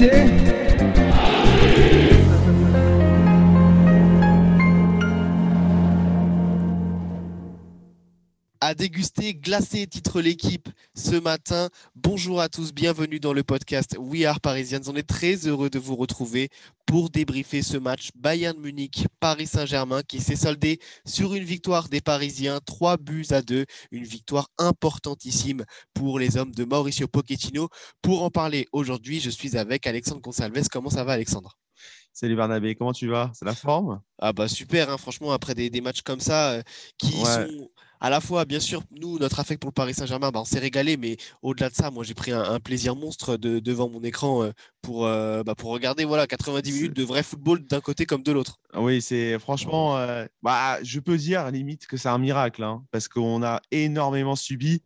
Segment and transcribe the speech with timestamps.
[0.00, 0.49] Yeah.
[8.80, 11.68] Déguster glacé titre l'équipe ce matin.
[11.96, 14.80] Bonjour à tous, bienvenue dans le podcast We Are Parisians.
[14.86, 16.48] On est très heureux de vous retrouver
[16.86, 22.00] pour débriefer ce match Bayern Munich Paris Saint-Germain qui s'est soldé sur une victoire des
[22.00, 27.68] Parisiens, 3 buts à 2, une victoire importantissime pour les hommes de Mauricio Pochettino.
[28.00, 30.68] Pour en parler aujourd'hui, je suis avec Alexandre Consalves.
[30.72, 31.58] Comment ça va Alexandre?
[32.14, 33.30] Salut Barnabé, comment tu vas?
[33.34, 34.00] C'est la forme?
[34.18, 36.62] Ah bah super, hein, franchement après des, matchs comme ça euh,
[36.96, 37.68] qui sont
[38.00, 40.58] à la fois, bien sûr, nous, notre affect pour le Paris Saint-Germain, bah, on s'est
[40.58, 44.52] régalé, mais au-delà de ça, moi, j'ai pris un, plaisir monstre devant mon écran euh,
[44.80, 48.32] pour, euh, bah, pour regarder voilà, 90 minutes de vrai football d'un côté comme de
[48.32, 48.58] l'autre.
[48.74, 53.06] Oui, c'est franchement, euh, bah, je peux dire limite que c'est un miracle, hein, parce
[53.06, 54.82] qu'on a énormément subi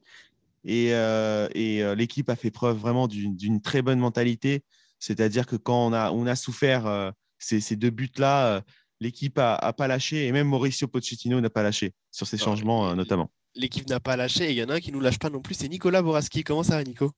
[0.65, 4.65] et, et l'équipe a fait preuve vraiment d'une très bonne mentalité.
[4.99, 8.63] C'est-à-dire que quand on a, on a souffert ces, deux buts-là,
[9.01, 12.95] l'équipe n'a pas lâché et même Mauricio Pochettino n'a pas lâché sur ces changements euh,
[12.95, 13.31] notamment.
[13.55, 15.31] L'équipe n'a pas lâché et il y en a un qui ne nous lâche pas
[15.31, 16.43] non plus, c'est Nicolas Boraski.
[16.43, 17.13] Comment ça va Nico?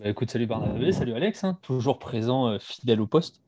[0.00, 1.58] Bah, Écoute, salut Barnabé, salut Alex, hein.
[1.62, 3.42] toujours présent, euh, fidèle au poste,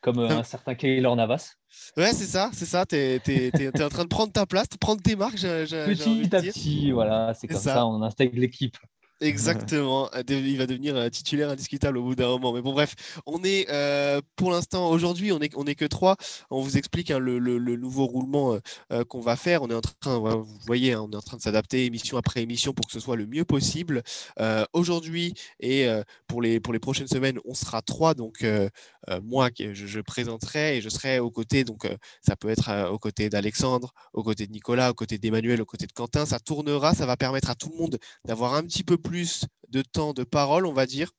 [0.00, 1.54] comme euh, un certain Keylor Navas.
[1.96, 5.02] Ouais, c'est ça, c'est ça, tu es, en train de prendre ta place, de prendre
[5.02, 5.40] tes marques.
[5.40, 7.86] petit à petit, voilà, c'est comme ça.
[7.86, 8.76] on intègre l'équipe.
[9.20, 10.10] Exactement.
[10.28, 12.52] Il va devenir euh, titulaire indiscutable au bout d'un moment.
[12.52, 12.94] Mais bon, bref,
[13.26, 16.16] on est euh, pour l'instant, aujourd'hui, on est, on est que trois.
[16.50, 17.38] On vous explique hein, le,
[17.76, 18.58] nouveau roulement
[18.92, 19.62] euh, qu'on va faire.
[19.62, 22.42] On est en train, vous voyez, hein, on est en train de s'adapter émission après
[22.42, 24.02] émission pour que ce soit le mieux possible.
[24.72, 25.88] aujourd'hui et
[26.26, 28.14] pour, les, pour les prochaines semaines, on sera trois.
[28.14, 28.44] Donc,
[29.22, 31.64] moi, je, je, présenterai et je serai aux côtés.
[31.64, 31.88] Donc,
[32.22, 35.86] ça peut être aux côtés d'Alexandre, aux côtés de Nicolas, aux côtés d'Emmanuel, aux côtés
[35.86, 36.26] de Quentin.
[36.26, 36.94] Ça tournera.
[36.94, 40.12] Ça va permettre à tout le monde d'avoir un petit peu plus plus de temps
[40.12, 41.10] de parole, on va dire.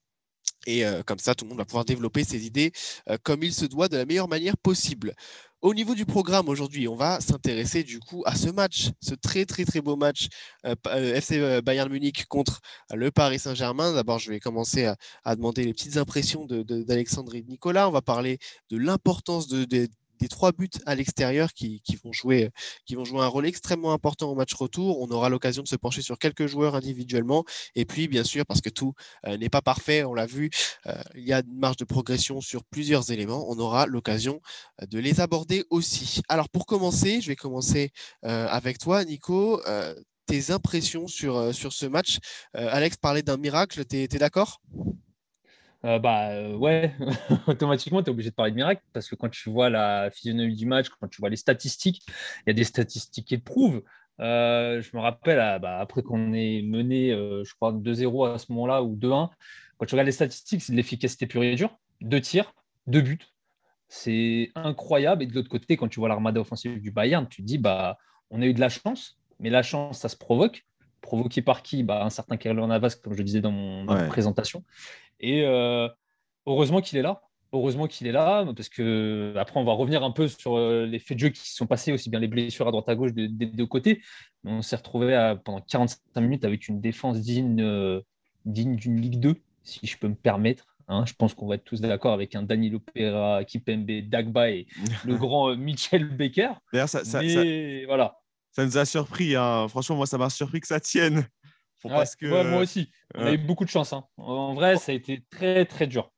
[0.68, 2.72] Et euh, comme ça, tout le monde va pouvoir développer ses idées
[3.10, 5.14] euh, comme il se doit de la meilleure manière possible.
[5.62, 9.46] Au niveau du programme aujourd'hui, on va s'intéresser du coup à ce match, ce très
[9.46, 10.28] très très beau match
[10.66, 10.76] euh,
[11.16, 12.62] FC Bayern Munich contre
[12.94, 13.94] le Paris Saint-Germain.
[13.94, 14.90] D'abord, je vais commencer
[15.26, 17.90] à, demander les petites impressions d'Alexandre et de Nicolas.
[17.90, 18.38] On va parler
[18.70, 19.66] de l'importance de,
[20.20, 22.50] des trois buts à l'extérieur qui, vont jouer,
[22.86, 25.02] qui vont jouer un rôle extrêmement important au match retour.
[25.02, 27.46] On aura l'occasion de se pencher sur quelques joueurs individuellement.
[27.76, 28.94] Et puis, bien sûr, parce que tout
[29.28, 30.50] euh, n'est pas parfait, on l'a vu,
[30.88, 33.46] euh, il y a une marge de progression sur plusieurs éléments.
[33.50, 34.42] On aura l'occasion
[34.82, 36.22] euh, de les aborder aussi.
[36.28, 37.92] Alors, pour commencer, je vais commencer
[38.24, 39.62] avec toi, Nico.
[40.26, 42.20] tes impressions sur, sur ce match.
[42.54, 44.62] Alex parlait d'un miracle, tu es d'accord?
[45.86, 46.94] Euh, bah euh, ouais,
[47.48, 50.56] automatiquement, tu es obligé de parler de miracle parce que quand tu vois la physionomie
[50.56, 53.84] du match, quand tu vois les statistiques, il y a des statistiques qui le prouvent.
[54.20, 58.84] Euh, je me rappelle, bah, après qu'on ait mené, je crois, 2-0 à ce moment-là
[58.84, 59.30] ou 2-1,
[59.78, 61.78] quand tu regardes les statistiques, c'est de l'efficacité pure et dure.
[62.02, 62.54] Deux tirs,
[62.88, 63.20] deux buts.
[63.88, 65.24] C'est incroyable.
[65.24, 67.98] Et de l'autre côté, quand tu vois l'armada offensive du Bayern, tu te dis, bah,
[68.30, 70.66] on a eu de la chance, mais la chance, ça se provoque.
[71.02, 71.84] Provoqué par qui?
[71.84, 74.64] Bah, Un certain Keylor Navas, comme je disais dans mon présentation.
[75.20, 75.88] Et euh,
[76.46, 77.22] heureusement qu'il est là.
[77.52, 81.00] Heureusement qu'il est là, parce que après, on va revenir un peu sur euh, les
[81.00, 83.28] faits de jeu qui sont passés, aussi bien les blessures à droite à gauche des
[83.28, 84.04] deux côtés.
[84.46, 88.02] On s'est retrouvé pendant 45 minutes avec une défense digne, euh,
[88.46, 90.66] digne d'une Ligue 2, si je peux me permettre.
[90.92, 91.06] Hein.
[91.06, 94.68] je pense qu'on va être tous d'accord avec un Danilo Pereira, Kipembe, Dagba et
[95.06, 96.54] le grand Michel Becker.
[96.72, 97.02] D'ailleurs, ça,
[97.88, 98.16] voilà.
[98.52, 99.36] ça nous a surpris.
[99.36, 99.68] Hein.
[99.70, 101.28] Franchement, moi, ça m'a surpris que ça tienne
[101.86, 102.92] moi aussi.
[103.16, 103.94] On a eu beaucoup de chance.
[103.94, 104.06] Hein.
[104.18, 106.12] En vrai, ça a été très, très dur.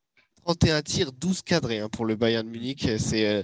[0.45, 2.87] 31 tirs, 12 cadrés hein, pour le Bayern Munich.
[2.97, 3.43] C'est,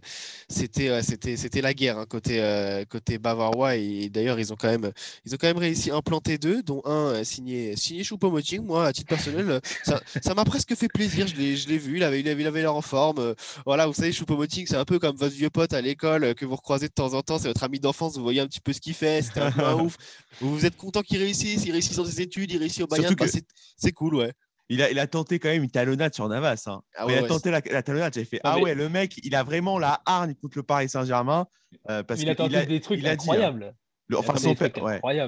[0.49, 3.75] c'était, c'était, c'était la guerre hein, côté, euh, côté bavarois.
[3.75, 4.91] Et d'ailleurs, ils ont quand même,
[5.25, 8.61] ils ont quand même réussi à implanter deux, dont un euh, signé, signé Choupo-Moting.
[8.61, 11.27] Moi, à titre personnel, ça, ça m'a presque fait plaisir.
[11.27, 11.97] Je l'ai, je l'ai vu.
[11.97, 13.35] Il avait, il avait, il avait l'air en forme.
[13.65, 16.55] Voilà, vous savez, Choupo-Moting, c'est un peu comme votre vieux pote à l'école que vous
[16.55, 17.37] recroisez de temps en temps.
[17.37, 18.17] C'est votre ami d'enfance.
[18.17, 19.21] Vous voyez un petit peu ce qu'il fait.
[19.21, 19.97] C'était un peu un ouf.
[20.41, 21.65] Vous, vous êtes content qu'il réussisse.
[21.65, 22.51] Il réussit dans ses études.
[22.51, 23.15] Il réussit au Bayern.
[23.15, 23.45] Bah, c'est,
[23.77, 24.33] c'est cool, ouais
[24.69, 26.63] il a, il a tenté quand même une talonnade sur Navas.
[26.67, 26.81] Hein.
[26.95, 28.13] Ah il a tenté la, talonnade.
[28.13, 31.47] J'avais fait Ah ouais, le mec, il a vraiment la hargne contre le Paris Saint-Germain.
[31.89, 33.73] Euh, parce il a tenté des trucs il incroyables.
[34.13, 34.71] enfin, son père,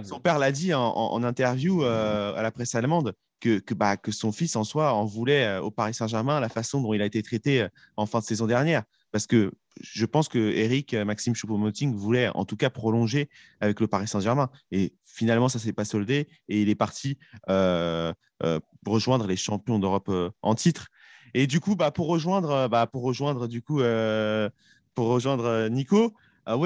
[0.03, 4.11] son père, l'a dit en, interview euh, à la presse allemande que, que, bah, que,
[4.11, 7.05] son fils en soi en voulait euh, au Paris Saint-Germain la façon dont il a
[7.05, 8.83] été traité en fin de saison dernière.
[9.11, 13.29] Parce que je pense que Eric Maxime Choupo-Moting voulait en tout cas prolonger
[13.59, 14.49] avec le Paris Saint-Germain.
[14.71, 17.17] Et finalement, ça s'est pas soldé et il est parti
[17.49, 20.87] euh, euh, rejoindre les champions d'Europe euh, en titre.
[21.33, 23.81] Et du coup, bah, pour rejoindre, bah, pour rejoindre du coup,
[24.95, 26.13] pour rejoindre Nico,
[26.45, 26.57] ah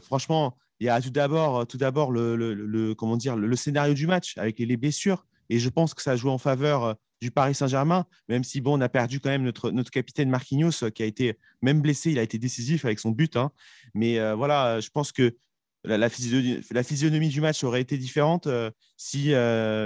[0.00, 1.64] franchement, il y a tout d'abord,
[2.12, 5.26] le, comment dire, le, scénario du match avec les, blessures.
[5.48, 8.76] Et je pense que ça a joué en faveur du Paris Saint-Germain, même si bon,
[8.76, 12.18] on a perdu quand même notre, notre capitaine Marquinhos, qui a été même blessé, il
[12.18, 13.36] a été décisif avec son but.
[13.36, 13.52] Hein.
[13.94, 15.36] Mais voilà, je pense que
[15.84, 18.48] la, physionomie, du match aurait été différente
[18.96, 19.32] si,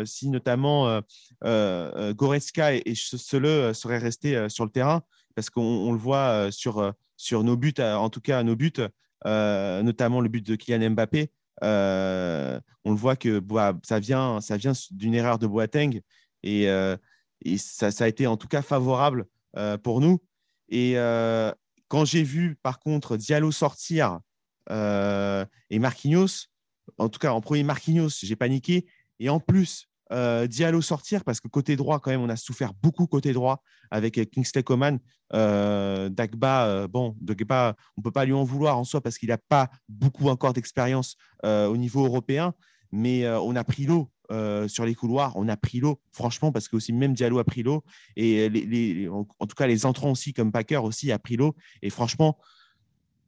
[0.06, 1.02] si notamment
[1.42, 5.02] Goretzka et, et Sele seraient restés sur le terrain,
[5.34, 8.72] parce qu'on le voit sur, sur nos buts, en tout cas nos buts,
[9.24, 11.30] notamment le but de Kylian Mbappé.
[11.60, 13.42] on le voit que
[13.82, 16.00] ça vient, ça vient d'une erreur de Boateng
[16.42, 16.66] et,
[17.44, 19.26] et ça, a été en tout cas favorable
[19.82, 20.20] pour nous.
[20.68, 20.96] Et
[21.88, 24.20] quand j'ai vu par contre Diallo sortir
[24.70, 26.48] euh, et Marquinhos,
[26.98, 28.86] en tout cas en premier Marquinhos, j'ai paniqué.
[29.18, 32.72] Et en plus, euh, Diallo sortir parce que côté droit, quand même, on a souffert
[32.82, 34.98] beaucoup côté droit avec Kingsley Coman.
[35.32, 39.28] Euh, Dagba, bon, Dagba, on ne peut pas lui en vouloir en soi parce qu'il
[39.28, 42.54] n'a pas beaucoup encore d'expérience au niveau européen,
[42.92, 44.10] mais on a pris l'eau.
[44.68, 47.62] Sur les couloirs, on a pris l'eau, franchement, parce que aussi même Diallo a pris
[47.62, 47.84] l'eau,
[48.16, 51.54] et les, en, tout cas les entrants aussi, comme Packer aussi, a pris l'eau.
[51.82, 52.38] Et franchement,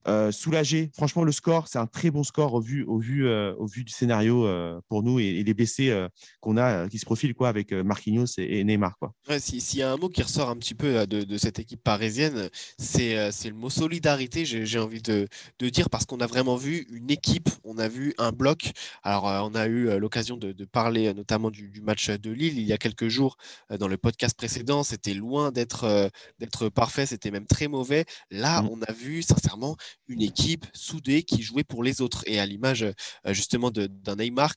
[0.06, 0.90] euh, soulagé.
[0.94, 3.84] Franchement, le score, c'est un très bon score au vu, au vu, euh, au vu
[3.84, 6.06] du scénario euh, pour nous et, les blessés
[6.40, 8.96] qu'on a qui se profilent quoi, avec Marquinhos et, Neymar.
[8.98, 9.12] Quoi.
[9.38, 12.48] S'il y a un mot qui ressort un petit peu de, cette équipe parisienne,
[12.78, 13.14] c'est
[13.44, 15.28] le mot solidarité, j'ai envie de,
[15.60, 18.72] dire, parce qu'on a vraiment vu une équipe, on a vu un bloc.
[19.02, 22.72] Alors, on a eu l'occasion de, parler notamment du, du, match de Lille il y
[22.72, 23.36] a quelques jours
[23.78, 24.82] dans le podcast précédent.
[24.82, 26.00] C'était loin d'être
[26.74, 28.04] parfait, c'était même très mauvais.
[28.30, 28.68] Là, mmh.
[28.70, 29.76] on a vu sincèrement
[30.08, 32.24] une équipe soudée qui jouait pour les autres.
[32.26, 32.92] Et à l'image euh,
[33.32, 34.54] justement d'un Neymar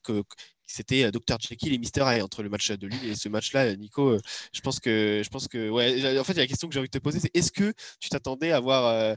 [0.66, 3.76] c'était euh, Dr Jekyll et Mr Hyde entre le match de Lille et ce match-là,
[3.76, 4.12] Nico.
[4.12, 4.20] Euh,
[4.52, 6.18] je pense que, je pense que, ouais.
[6.18, 8.52] En fait, la question que j'ai envie de te poser, c'est est-ce que tu t'attendais
[8.52, 9.16] à voir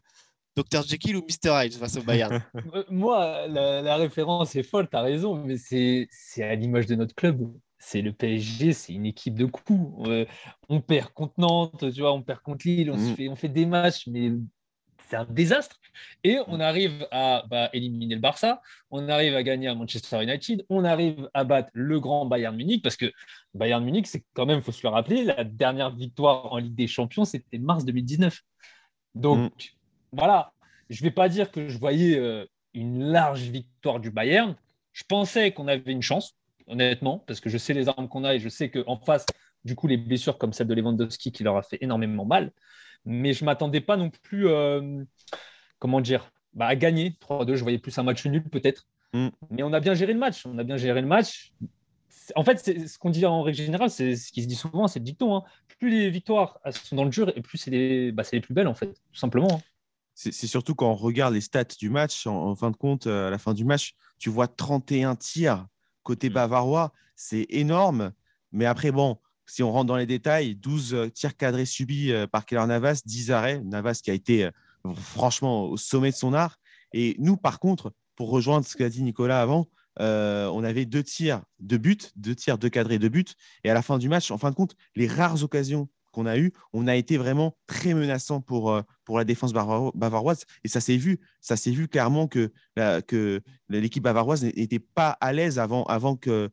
[0.57, 2.43] Dr Jekyll ou Mr Hyde face au Bayern?
[2.89, 4.89] Moi, la, référence est folle.
[4.89, 6.09] tu as raison, mais c'est
[6.43, 7.49] à l'image de notre club.
[7.77, 10.09] C'est le PSG, c'est une équipe de coups.
[10.67, 13.15] on perd contre Nantes, tu vois, on perd contre Lille, on, mm.
[13.15, 14.31] fait, on fait des matchs, mais
[15.07, 15.79] c'est un désastre.
[16.23, 18.61] Et on arrive à bah, éliminer le Barça,
[18.91, 22.81] on arrive à gagner à Manchester United, on arrive à battre le grand Bayern Munich,
[22.83, 23.11] parce que
[23.53, 26.75] Bayern Munich, c'est quand même, il faut se le rappeler, la dernière victoire en Ligue
[26.75, 28.41] des Champions, c'était mars 2019.
[29.13, 30.17] Donc, mm.
[30.17, 30.53] voilà,
[30.89, 34.55] je ne vais pas dire que je voyais euh, une large victoire du Bayern.
[34.91, 36.35] Je pensais qu'on avait une chance,
[36.67, 39.25] honnêtement, parce que je sais les armes qu'on a et je sais qu'en face,
[39.65, 42.51] du coup, les blessures comme celle de Lewandowski qui leur a fait énormément mal
[43.05, 45.03] mais je ne m'attendais pas non plus, euh,
[45.79, 47.55] comment dire, bah, à gagner 3-2.
[47.55, 48.87] Je voyais plus un match nul peut-être.
[49.13, 49.27] Mm.
[49.51, 50.45] Mais on a bien géré le match.
[50.45, 51.53] On a bien géré le match.
[52.35, 54.99] En fait, ce qu'on dit en règle générale, c'est ce qui se dit souvent, c'est
[54.99, 55.35] le dicton.
[55.35, 55.43] Hein.
[55.79, 58.67] Plus les victoires sont dans le dur, et plus c'est les, bah, les, plus belles,
[58.67, 59.51] en fait, tout simplement.
[59.51, 59.61] Hein.
[60.15, 63.29] C'est surtout quand on regarde les stats du match, en, fin de compte, euh, à
[63.29, 65.67] la fin du match, tu vois 31 tirs
[66.03, 66.33] côté mm.
[66.33, 66.93] bavarois.
[67.15, 68.11] C'est énorme.
[68.53, 69.17] Mais après, bon,
[69.47, 73.01] si on rentre dans les détails, 12 euh, tirs cadrés subis euh, par Keller Navas,
[73.05, 73.61] 10 arrêts.
[73.63, 74.51] Navas qui a été euh,
[74.95, 76.57] franchement au sommet de son art.
[76.93, 81.41] Et nous, par contre, pour rejoindre ce qu'a dit Nicolas avant, on avait deux tirs
[81.59, 83.35] de but, deux tirs de cadrés de but.
[83.63, 86.37] Et à la fin du match, en fin de compte, les rares occasions qu'on a
[86.37, 90.45] eues, on a été vraiment très menaçant pour, pour la défense bavaroise.
[90.63, 92.51] Et ça s'est vu, ça s'est vu clairement que,
[93.07, 96.51] que l'équipe bavaroise n'était pas à l'aise avant, avant que,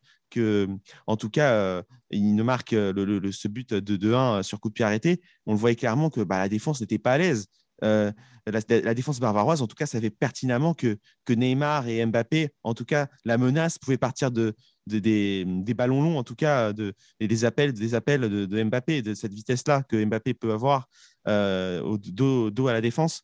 [1.07, 4.69] en tout cas, euh, il ne marque euh, ce but de 2-1 euh, sur coup
[4.69, 5.21] de pied arrêté.
[5.47, 7.47] On le voyait clairement que bah, la défense n'était pas à l'aise.
[7.81, 10.99] la, défense bavaroise, en tout cas, savait pertinemment que,
[11.29, 14.55] Neymar et Mbappé, en tout cas, la menace pouvait partir de,
[14.87, 19.33] des, ballons longs, en tout cas, de, des appels, des appels de, Mbappé, de cette
[19.33, 20.89] vitesse-là que Mbappé peut avoir
[21.27, 23.23] au dos, à la défense.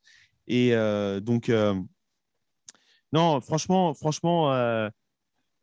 [0.49, 0.73] Et
[1.21, 1.51] donc,
[3.13, 4.89] non, franchement, franchement euh,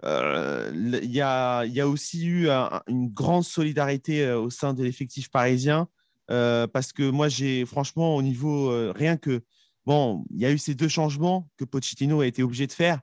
[0.04, 2.50] il y, a, aussi eu
[2.88, 5.88] une grande solidarité euh, au sein de l'effectif parisien
[6.32, 9.44] euh, parce que moi, j'ai franchement, au niveau rien que.
[9.86, 13.02] Bon, il y a eu ces deux changements que Pochettino a été obligé de faire.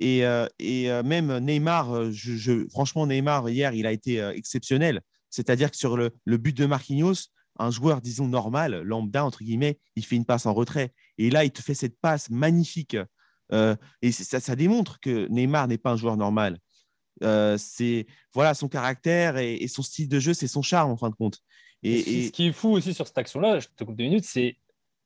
[0.00, 0.22] Et,
[1.04, 2.10] même Neymar,
[2.70, 5.02] franchement, Neymar, hier, il a été exceptionnel.
[5.30, 7.28] C'est-à-dire que sur le, le, but de Marquinhos,
[7.58, 10.92] un joueur, disons, normal, lambda, entre guillemets, il fait une passe en retrait.
[11.18, 12.96] Et là, il te fait cette passe magnifique
[13.52, 16.58] euh, et ça, démontre que Neymar n'est pas un joueur normal.
[17.22, 21.10] Euh, c'est voilà son caractère et, son style de jeu, c'est son charme en fin
[21.10, 21.40] de compte.
[21.82, 24.56] Et, Ce qui est fou aussi sur cette action-là, je te coupe deux minutes, c'est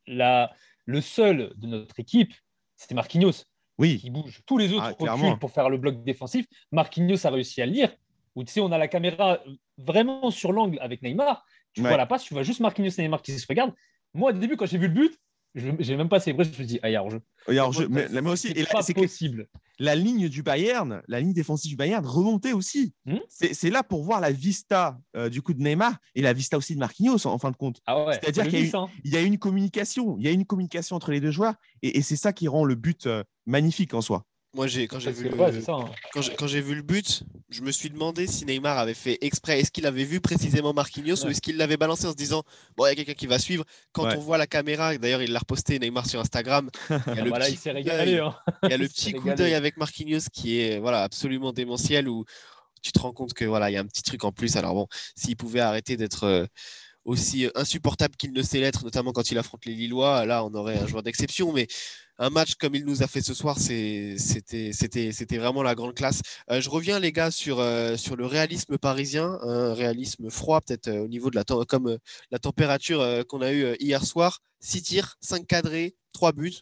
[0.07, 0.51] la...
[0.87, 2.33] le seul de notre équipe,
[2.77, 3.45] c'était Marquinhos.
[3.79, 3.99] Oui.
[3.99, 4.43] Qui bouge.
[4.47, 6.47] Tous les autres ah, reculent pour faire le bloc défensif.
[6.71, 7.97] Marquinhos a réussi à le lire.
[8.35, 9.41] Ou tu sais, on a la caméra
[9.79, 11.45] vraiment sur l'angle avec Neymar.
[11.73, 13.75] Tu vois la passe, tu vois juste Marquinhos et Neymar qui se regardent.
[14.13, 15.19] Moi, au début, quand j'ai vu le but,
[15.55, 17.21] j'ai même pas célébré, je me suis dit, ah, il y a hors-jeu.
[17.49, 18.53] Il y a hors-jeu, mais, moi aussi.
[18.55, 19.49] C'est pas possible.
[19.79, 22.95] la ligne du Bayern, la ligne défensive du Bayern remontait aussi.
[23.05, 26.57] Hmm c'est là pour voir la vista euh, du coup de Neymar et la vista
[26.57, 27.81] aussi de Marquinhos en, fin de compte.
[27.87, 28.71] Ah C'est-à-dire qu'il
[29.05, 32.17] y, a une communication, il y a une communication entre les deux joueurs et, c'est
[32.17, 34.25] ça qui rend le but euh, magnifique en soi.
[34.53, 35.41] Moi, j'ai quand j'ai vu, le...
[35.41, 35.91] Hein.
[36.37, 39.61] quand j'ai vu le but, je me suis demandé si Neymar avait fait exprès.
[39.61, 42.43] Est-ce qu'il avait vu précisément Marquinhos ou est-ce qu'il l'avait balancé en se disant
[42.77, 43.65] bon, il y a quelqu'un qui va suivre.
[43.93, 46.69] Quand on voit la caméra, d'ailleurs, il l'a reposté Neymar sur Instagram.
[46.91, 47.25] Il y a
[48.77, 52.25] le petit, coup d'œil avec Marquinhos qui est voilà absolument démentiel où
[52.83, 54.57] tu te rends compte que voilà, il y a un petit truc en plus.
[54.57, 56.47] Alors bon, s'il pouvait arrêter d'être euh,
[57.05, 60.79] aussi insupportable qu'il ne sait l'être, notamment quand il affronte les Lillois, là, on aurait
[60.79, 61.53] un joueur d'exception.
[61.53, 61.67] Mais
[62.21, 66.21] un match comme il nous a fait ce soir, c'était vraiment la grande classe.
[66.51, 70.89] Euh, je reviens, les gars, sur, euh, sur le réalisme parisien, un réalisme froid, peut-être
[70.89, 71.99] euh, au niveau de la, comme,
[72.31, 74.41] la température qu'on a eue hier soir.
[74.61, 76.61] Six tirs, cinq cadrés, trois buts.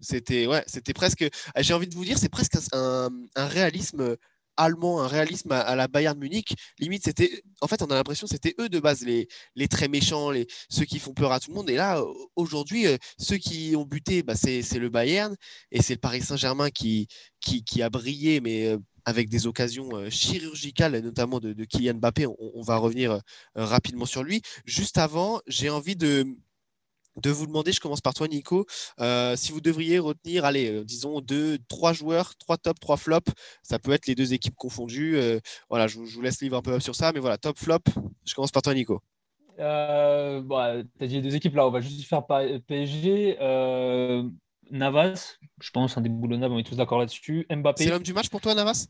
[0.00, 1.28] C'était ouais, presque,
[1.58, 4.16] j'ai envie de vous dire, c'est presque un réalisme
[4.56, 6.54] allemand, un réalisme à, la Bayern Munich.
[6.78, 9.88] Limite, c'était, en fait, on a l'impression que c'était eux de base, les, les très
[9.88, 11.70] méchants, les, ceux qui font peur à tout le monde.
[11.70, 12.02] Et là,
[12.36, 15.34] aujourd'hui, euh, ceux qui ont buté, bah, c'est, le Bayern
[15.70, 17.08] et c'est le Paris Saint-Germain qui,
[17.40, 22.26] qui, a brillé, mais euh, avec des occasions euh, chirurgicales, notamment de, Kylian Mbappé.
[22.26, 23.20] on va revenir
[23.54, 24.42] rapidement sur lui.
[24.64, 26.26] Juste avant, j'ai envie de
[27.16, 28.66] de vous demander, je commence par toi Nico,
[29.00, 33.20] euh, si vous devriez retenir, allez, euh, disons deux, trois joueurs, trois top, trois flop,
[33.62, 35.16] ça peut être les deux équipes confondues.
[35.16, 37.80] Euh, voilà, je, vous laisse livre un peu sur ça, mais voilà, top, flop,
[38.26, 39.00] je commence par toi Nico.
[39.58, 43.36] bah, tu as dit deux équipes là, on va juste faire PSG.
[44.70, 47.44] Navas, je pense, un déboulonnable, on est tous d'accord là-dessus.
[47.50, 47.82] Mbappé.
[47.82, 48.86] C'est l'homme du match pour toi, Navas?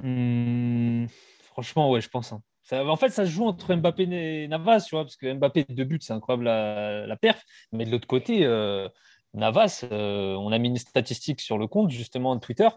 [0.00, 1.06] Hmm,
[1.42, 2.32] Franchement, ouais, je pense.
[2.32, 2.40] Hein
[2.72, 5.84] en fait, ça se joue entre Mbappé et Navas, tu vois, parce que Mbappé, deux
[5.84, 7.42] buts, c'est incroyable la, perf.
[7.72, 8.88] Mais de l'autre côté, euh,
[9.34, 12.68] Navas, euh, on a mis une statistique sur le compte, justement, de Twitter.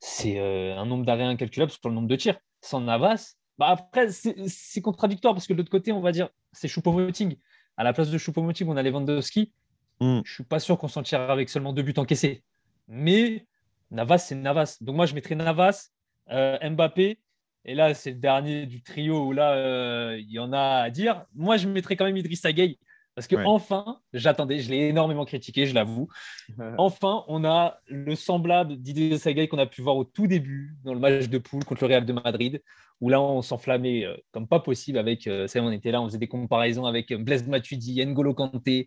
[0.00, 2.38] C'est euh, un nombre d'arrêts incalculable sur le nombre de tirs.
[2.60, 6.68] Sans Navas, bah après, c'est contradictoire, parce que de l'autre côté, on va dire, c'est
[6.68, 7.36] Choupo-Moting.
[7.76, 9.52] À la place de Choupo-Moting, on a Lewandowski.
[10.00, 10.20] Mm.
[10.24, 12.42] Je suis pas sûr qu'on s'en tire avec seulement deux buts encaissés.
[12.88, 13.46] Mais
[13.92, 14.78] Navas, c'est Navas.
[14.80, 15.90] Donc moi, je mettrais Navas,
[16.28, 17.20] Mbappé,
[17.64, 20.90] et là, c'est le dernier du trio où là, euh, il y en a à
[20.90, 21.24] dire.
[21.34, 22.78] Moi, je mettrais quand même Idrissa Gueye.
[23.14, 26.08] Parce que enfin, j'attendais, je l'ai énormément critiqué, je l'avoue.
[26.78, 30.94] enfin, on a le semblable d'Idrissa Gueye qu'on a pu voir au tout début dans
[30.94, 32.62] le match de poule contre le Real de Madrid,
[33.00, 35.26] où là, on s'enflammait euh, comme pas possible avec.
[35.26, 38.86] Euh, on était là, on faisait des comparaisons avec Blaise Matuidi, N'Golo Kanté.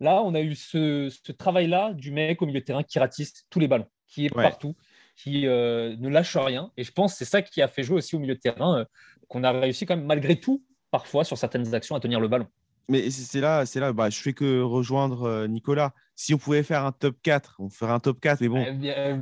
[0.00, 3.60] Là, on a eu ce, travail-là du mec au milieu de terrain qui ratisse tous
[3.60, 4.74] les ballons, qui est partout
[5.18, 6.70] qui euh, ne lâche rien.
[6.76, 8.78] Et je pense que c'est ça qui a fait jouer aussi au milieu de terrain,
[8.78, 8.84] euh,
[9.26, 12.46] qu'on a réussi quand même, malgré tout, parfois, sur certaines actions, à tenir le ballon.
[12.90, 15.92] Mais c'est là, c'est là, bah, je fais que rejoindre euh, Nicolas.
[16.14, 18.64] Si on pouvait faire un top 4, on ferait un top 4, mais bon.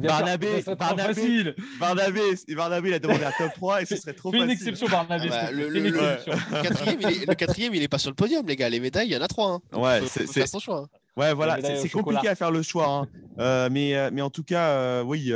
[0.00, 2.20] Barnabé, Barnabé, Barnabé,
[2.54, 4.44] Barnabé, il a demandé un top 3 et ce serait trop facile.
[4.44, 5.28] une exception, Barnabé.
[5.32, 8.68] Ah bah, le, quatrième, il est, pas sur le podium, les gars.
[8.68, 9.60] Les médailles, il y en a trois.
[9.72, 9.78] Hein.
[9.78, 10.88] Ouais, c'est son choix.
[10.92, 10.98] Hein.
[11.16, 12.88] Ouais, voilà, c'est compliqué à faire le choix.
[12.88, 13.08] Hein.
[13.38, 15.32] Euh, mais, euh, mais en tout cas, euh, oui,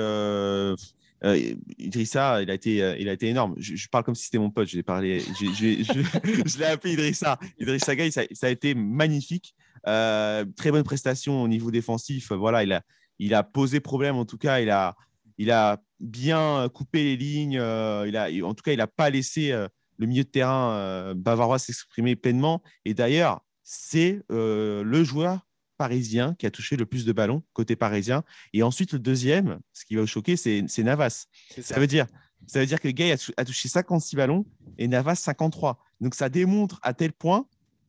[1.78, 3.54] Idrissa, il a été, il a été énorme.
[3.58, 4.68] Je, parle comme si c'était mon pote.
[4.68, 7.38] Je l'ai parlé, je, l'ai appelé Idrissa.
[7.58, 9.54] Idrissa Gueye, ça, a été magnifique.
[9.84, 12.32] très bonne prestation au niveau défensif.
[12.32, 12.82] Voilà, il a,
[13.18, 14.16] il a posé problème.
[14.16, 14.96] En tout cas, il a,
[15.36, 17.60] il a bien coupé les lignes.
[17.60, 19.50] en tout cas, il n'a pas laissé
[19.98, 22.62] le milieu de terrain bavarois s'exprimer pleinement.
[22.86, 25.46] Et d'ailleurs, c'est le joueur
[25.80, 28.22] parisien qui a touché le plus de ballons côté parisien.
[28.52, 31.24] Et ensuite, le deuxième, ce qui va vous choquer, c'est Navas.
[31.58, 31.80] Ça.
[31.80, 32.06] veut dire,
[32.46, 34.44] ça veut dire que Gay a, touché 56 ballons
[34.76, 35.82] et Navas 53.
[36.02, 37.46] Donc ça démontre à tel point,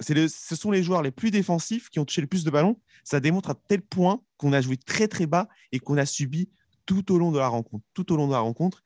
[0.08, 2.80] le, ce sont les joueurs les plus défensifs qui ont touché le plus de ballons.
[3.04, 6.50] Ça démontre à tel point qu'on a joué très très bas et qu'on a subi
[6.86, 8.84] tout au long de la rencontre, tout au long de la rencontre.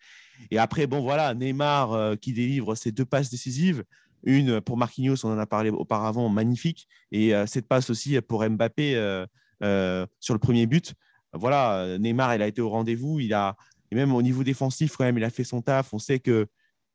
[0.50, 3.84] Et après, bon voilà, Neymar euh, qui délivre ses deux passes décisives.
[4.26, 6.88] Une pour Marquinhos, on en a parlé auparavant, magnifique.
[7.12, 9.26] Et euh, cette passe aussi pour Mbappé euh,
[9.64, 10.94] euh, sur le premier but.
[11.34, 13.20] Voilà, Neymar, il a été au rendez-vous.
[13.20, 13.56] Il a,
[13.92, 15.94] et même au niveau défensif, quand même, il a fait son taf.
[15.94, 16.48] On sait que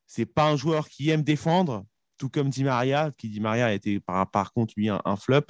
[0.06, 1.84] c'est pas un joueur qui aime défendre,
[2.18, 5.46] tout comme Di Maria, qui Di Maria a été par, par contre lui un, flop.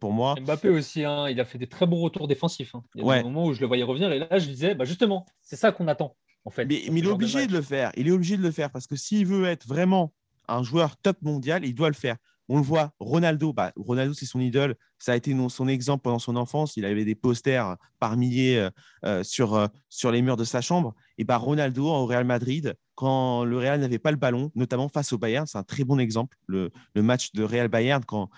[0.00, 0.36] pour moi.
[0.40, 2.74] Mbappé aussi, hein, il a fait des très bons retours défensifs.
[2.74, 2.82] Hein.
[2.94, 4.84] Il y a des moments où je le voyais revenir et là je disais, bah
[4.84, 6.16] justement, c'est ça qu'on attend.
[6.46, 7.90] En fait, mais, mais il est obligé de, le faire.
[7.96, 10.12] Il est obligé de le faire parce que s'il veut être vraiment
[10.48, 12.16] un joueur top mondial, il doit le faire.
[12.48, 16.18] On le voit, Ronaldo, bah, Ronaldo c'est son idole, ça a été son exemple pendant
[16.18, 18.70] son enfance, il avait des posters par milliers euh,
[19.04, 20.94] euh, sur, euh, sur les murs de sa chambre.
[21.16, 25.12] Et bah, Ronaldo au Real Madrid, quand le Real n'avait pas le ballon, notamment face
[25.12, 25.46] au Bayern.
[25.46, 28.28] C'est un très bon exemple, le, match de Real Bayern, quand,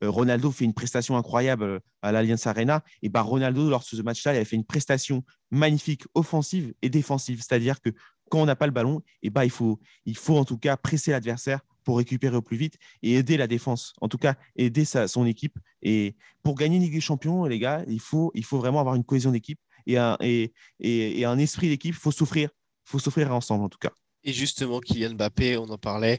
[0.00, 2.84] Ronaldo fait une prestation incroyable à l'Allianz Arena.
[3.02, 6.90] Et bah, Ronaldo, lors de ce match-là, il a fait une prestation magnifique, offensive et
[6.90, 7.42] défensive.
[7.42, 7.90] C'est-à-dire que
[8.32, 10.78] quand on n'a pas le ballon, et bah, il, faut, il faut en tout cas
[10.78, 13.92] presser l'adversaire pour récupérer au plus vite et aider la défense.
[14.00, 15.58] En tout cas, aider son équipe.
[15.82, 18.94] Et pour gagner une Ligue des Champions, les gars, il faut, il faut vraiment avoir
[18.94, 21.94] une cohésion d'équipe et un, et, et un esprit d'équipe.
[21.94, 22.48] Il faut souffrir
[22.84, 23.92] faut souffrir ensemble en tout cas.
[24.24, 26.18] Et justement, Kylian Mbappé, on en parlait,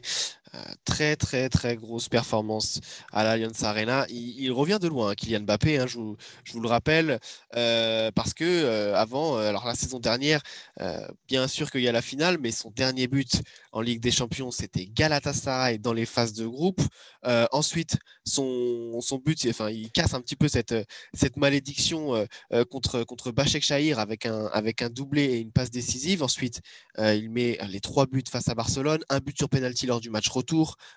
[0.84, 2.80] très très très grosse performance
[3.12, 4.06] à l'Allianz Arena.
[4.08, 7.18] Il, revient de loin, hein, Kylian Mbappé, hein, je, vous, je, vous, le rappelle,
[7.56, 10.42] euh, parce que euh, avant, alors la saison dernière,
[11.28, 13.42] bien sûr qu'il y a la finale, mais son dernier but
[13.72, 16.80] en Ligue des Champions, c'était Galatasaray dans les phases de groupe.
[17.52, 20.74] ensuite, son, son but, enfin, il casse un petit peu cette,
[21.12, 22.26] cette malédiction
[22.70, 26.22] contre, contre Bachek Shahir avec un, avec un doublé et une passe décisive.
[26.22, 26.60] Ensuite,
[26.98, 30.28] il met les trois buts face à Barcelone, un but sur penalty lors du match
[30.28, 30.43] retour,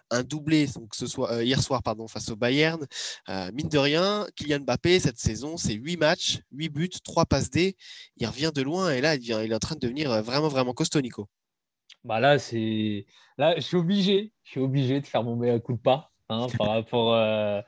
[0.09, 2.85] un doublé donc ce soit, euh, hier soir pardon, face au Bayern.
[3.29, 7.49] Euh, mine de rien, Kylian Mbappé, cette saison, c'est 8 matchs, 8 buts, 3 passes
[7.49, 7.75] D.
[8.17, 10.47] Il revient de loin et là, il, il est en train de devenir euh, vraiment,
[10.47, 11.27] vraiment costaud, Nico.
[12.03, 13.05] Bah là, c'est...
[13.37, 16.47] là, je suis obligé, je suis obligé de faire mon meilleur coup de pas hein,
[16.57, 17.63] par rapport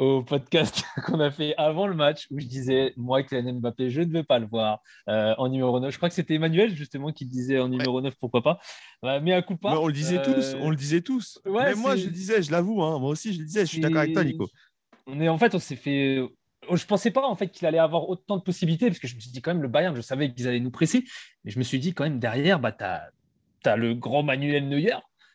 [0.00, 4.00] au podcast qu'on a fait avant le match où je disais, moi, Kylian Mbappé, je
[4.00, 5.92] ne veux pas le voir euh, en numéro 9.
[5.92, 8.58] Je crois que c'était Emmanuel, justement, qui disait en numéro 9, pourquoi pas.
[9.02, 9.78] mais un coup pas.
[9.78, 11.38] on le disait tous, on le disait tous.
[11.44, 12.98] mais moi, je le disais, je l'avoue, hein.
[12.98, 14.48] moi aussi, je le disais, je suis d'accord avec toi, Nico.
[15.06, 16.18] On est, en fait, on s'est fait.
[16.72, 19.20] Je pensais pas en fait qu'il allait avoir autant de possibilités parce que je me
[19.20, 21.04] suis dit quand même le Bayern, je savais qu'ils allaient nous presser,
[21.42, 23.10] mais je me suis dit quand même derrière, bah, tu as,
[23.64, 24.92] as, le grand Manuel Neuer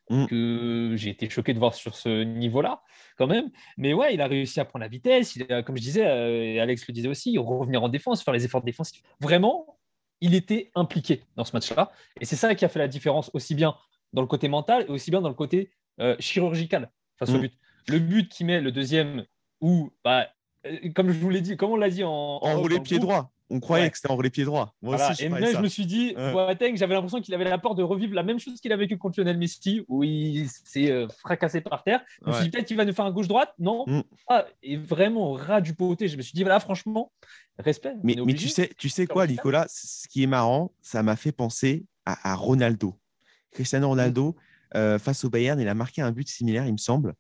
[0.10, 0.28] Mm.
[0.28, 2.84] que j'ai été choqué de voir sur ce niveau-là,
[3.18, 3.50] quand même.
[3.78, 5.36] Mais ouais, il a réussi à prendre la vitesse.
[5.36, 8.62] Il comme je disais, euh, Alex le disait aussi, revenir en défense, faire les efforts
[8.62, 9.02] défensifs.
[9.20, 9.80] Vraiment,
[10.22, 11.92] il était impliqué dans ce match-là.
[12.22, 13.76] Et c'est ça qui a fait la différence, aussi bien
[14.14, 17.42] dans le côté mental et aussi bien dans le côté euh, chirurgical face au mm.
[17.42, 17.54] but.
[17.88, 19.26] Le but qui met le deuxième,
[19.62, 20.28] où, bah,
[20.66, 22.40] euh, comme je vous l'ai dit, comme on l'a dit en.
[22.42, 23.32] Enroulé pied droit.
[23.50, 24.74] On croyait que c'était en les pieds droits.
[24.82, 27.84] Moi aussi, et même, je me suis dit, j'avais l'impression qu'il avait la peur de
[27.84, 31.62] revivre la même chose qu'il a vécu contre Lionel Messi, où il s'est euh, fracassé
[31.62, 32.02] par terre.
[32.24, 33.54] Je me suis dit, peut-être qu'il va nous faire un gauche-droite?
[33.60, 33.86] Non.
[33.86, 34.04] Mm.
[34.30, 37.12] Ah, et vraiment, ras du poté, je me suis dit, voilà, franchement,
[37.60, 37.94] respect.
[38.04, 39.68] Mais, mais tu sais, tu sais quoi, Nicolas?
[39.70, 42.96] Ce qui est marrant, ça m'a fait penser à, Ronaldo.
[43.52, 44.36] Cristiano Ronaldo,
[44.76, 47.14] euh, face au Bayern, il a marqué un but similaire, il me semble.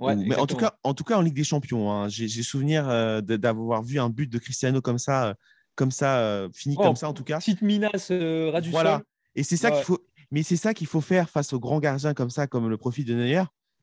[0.00, 2.08] mais en tout, cas, en tout cas, en Ligue des Champions, hein.
[2.08, 5.34] j'ai souvenir euh, d'avoir vu un but de Cristiano comme ça
[5.74, 7.38] comme ça, euh, fini comme oh, ça en tout cas.
[7.38, 9.02] Petite minace euh, ras Voilà.
[9.34, 9.98] Et c'est ça qu'il faut.
[10.30, 13.04] Mais c'est ça qu'il faut faire face aux grands gardiens comme ça, comme le profit
[13.04, 13.42] de Neuer.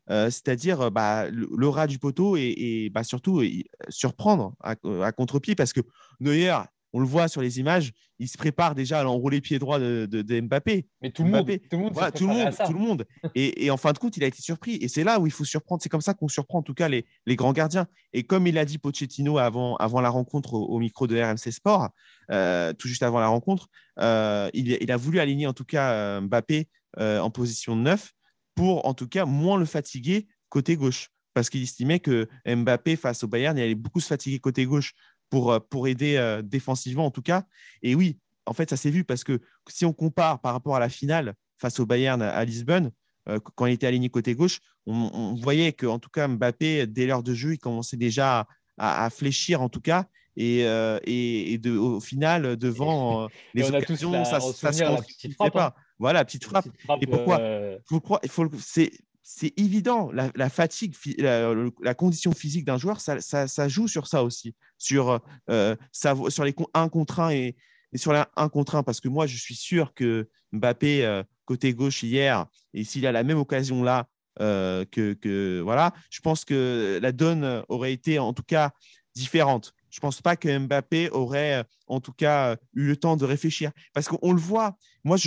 [0.09, 3.43] Euh, c'est-à-dire bah, le, ras du poteau et, bah, surtout
[3.89, 4.73] surprendre à,
[5.03, 5.81] à contre-pied parce que
[6.19, 6.57] Neuer,
[6.93, 10.41] on le voit sur les images, il se prépare déjà à l'enrouler pied droit de,
[10.41, 10.87] Mbappé.
[11.01, 13.05] Mais tout le monde, tout le monde, tout, le monde tout le monde.
[13.35, 14.75] Et, en fin de compte, il a été surpris.
[14.81, 15.81] Et c'est là où il faut surprendre.
[15.81, 17.87] C'est comme ça qu'on surprend en tout cas les, grands gardiens.
[18.13, 21.89] Et comme il a dit Pochettino avant, avant la rencontre au, micro de RMC Sport,
[22.31, 23.67] euh, tout juste avant la rencontre,
[23.99, 28.11] euh, il, a voulu aligner en tout cas euh, Mbappé en position de 9
[28.55, 33.23] pour en tout cas moins le fatiguer côté gauche parce qu'il estimait que Mbappé face
[33.23, 34.93] au Bayern, il allait beaucoup se fatiguer côté gauche
[35.29, 37.43] pour, euh, pour aider euh, défensivement en tout cas.
[37.81, 40.79] Et oui, en fait, ça s'est vu parce que si on compare par rapport à
[40.79, 42.91] la finale face au Bayern à Lisbonne,
[43.27, 47.05] euh, quand il était aligné côté gauche, on, voyait que en tout cas Mbappé, dès
[47.05, 50.05] l'heure de jeu, il commençait déjà à, fléchir en tout cas.
[50.35, 55.65] Et, et, de, au final, devant les occasions, ça, ça se pas.
[55.65, 55.73] Hein.
[55.99, 56.65] Voilà, petite frappe.
[57.01, 57.39] et pourquoi
[57.85, 58.89] faut il faut, c'est,
[59.31, 65.21] c'est évident, la, fatigue, la, condition physique d'un joueur, ça, joue sur ça aussi, sur,
[65.51, 67.55] euh, sur les 1 contre 1 et,
[67.93, 71.75] sur la 1 contre 1, parce que moi, je suis sûr que Mbappé, euh, côté
[71.75, 74.07] gauche hier, et s'il a la même occasion là,
[74.41, 78.71] euh, que, voilà, je pense que la donne aurait été en tout cas
[79.13, 79.75] différente.
[79.91, 83.71] Je ne pense pas que Mbappé aurait en tout cas eu le temps de réfléchir,
[83.93, 84.75] parce qu'on le voit.
[85.03, 85.17] Moi,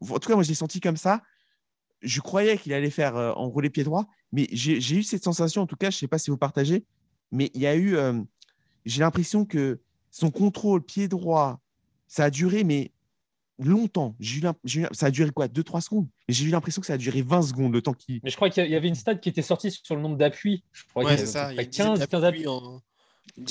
[0.00, 1.20] en tout cas, moi, je l'ai senti comme ça
[2.02, 5.66] je croyais qu'il allait faire euh, enrouler pied droit, mais j'ai eu cette sensation, en
[5.66, 6.84] tout cas, je ne sais pas si vous partagez,
[7.32, 8.20] mais il y a eu, euh,
[8.84, 11.60] j'ai l'impression que son contrôle pied droit,
[12.08, 12.92] ça a duré, mais
[13.58, 14.16] longtemps.
[14.20, 14.40] Eu
[14.92, 16.08] ça a duré quoi 2-3 secondes?
[16.28, 18.20] J'ai eu l'impression que ça a duré 20 secondes, le temps qui.
[18.24, 20.64] Mais je crois qu'il y avait une stat qui était sortie sur le nombre d'appuis.
[20.72, 21.52] Je crois c'est ça.
[21.52, 22.46] Il y a 15, 15 appuis.
[22.46, 22.80] En...
[23.36, 23.44] Une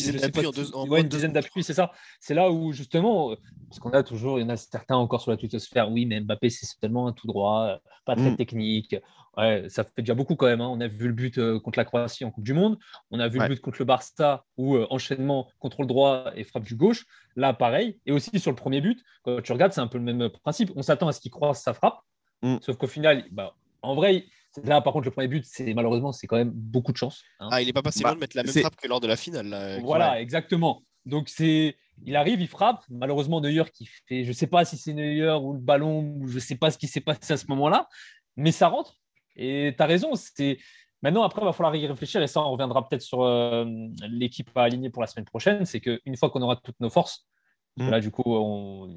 [1.07, 1.91] dizaine d'appuis, c'est ça.
[2.19, 3.35] C'est là où justement,
[3.69, 6.19] parce qu'on a toujours, il y en a certains encore sur la twittosphère, oui, mais
[6.19, 8.37] Mbappé, c'est seulement un tout droit, pas très mm.
[8.37, 8.95] technique.
[9.37, 10.61] Ouais, ça fait déjà beaucoup quand même.
[10.61, 10.69] Hein.
[10.69, 12.77] On a vu le but euh, contre la Croatie en Coupe du Monde.
[13.11, 16.65] On a vu le but contre le Barça où euh, enchaînement contrôle droit et frappe
[16.65, 17.05] du gauche.
[17.35, 17.99] Là, pareil.
[18.05, 20.71] Et aussi sur le premier but, quand tu regardes, c'est un peu le même principe.
[20.75, 21.99] On s'attend à ce qu'il croise sa frappe.
[22.41, 22.57] Mm.
[22.61, 24.25] Sauf qu'au final, bah, en vrai,
[24.63, 27.23] là, par contre, le premier but, c'est malheureusement, c'est quand même beaucoup de chance.
[27.39, 27.49] Hein.
[27.51, 29.07] Ah, il n'est pas passé bah, loin de mettre la même frappe que lors de
[29.07, 29.79] la finale.
[29.83, 30.83] voilà, exactement.
[31.05, 31.75] Donc, c'est.
[32.05, 32.83] Il arrive, il frappe.
[32.89, 34.23] Malheureusement, Neuer qui fait.
[34.23, 36.71] Je ne sais pas si c'est Neuer ou le ballon, ou je ne sais pas
[36.71, 37.89] ce qui s'est passé à ce moment-là,
[38.37, 38.95] mais ça rentre.
[39.35, 40.11] Et tu as raison.
[40.15, 40.59] C'est.
[41.01, 43.65] Maintenant, après, il va falloir y réfléchir et ça, on reviendra peut-être sur euh,
[44.09, 45.65] l'équipe à aligner pour la semaine prochaine.
[45.65, 47.28] C'est qu'une fois qu'on aura toutes nos forces,
[47.77, 47.89] Mm.
[47.89, 48.23] Là, du coup,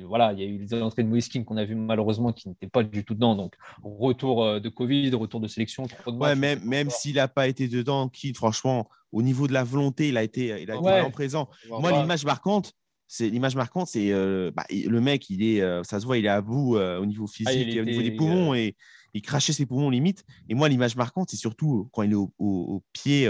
[0.07, 2.69] voilà, il y a eu les entrées de Moïse qu'on a vu malheureusement qui n'étaient
[2.69, 3.37] pas du tout dedans.
[3.37, 5.87] Donc, retour euh, de Covid, retour de sélection.
[6.07, 10.09] ouais, même, même s'il n'a pas été dedans, qui, franchement, au niveau de la volonté,
[10.09, 11.49] il a été, il a été présent.
[11.69, 12.73] Moi, l'image marquante,
[13.07, 16.25] c'est l'image marquante, c'est euh, bah, le mec, il est, euh, ça se voit, il
[16.25, 18.75] est à bout au niveau ah, physique, et au niveau des poumons et
[19.15, 20.25] il crachait ses poumons limite.
[20.49, 23.29] Et moi, l'image marquante, c'est surtout quand il est au, au pied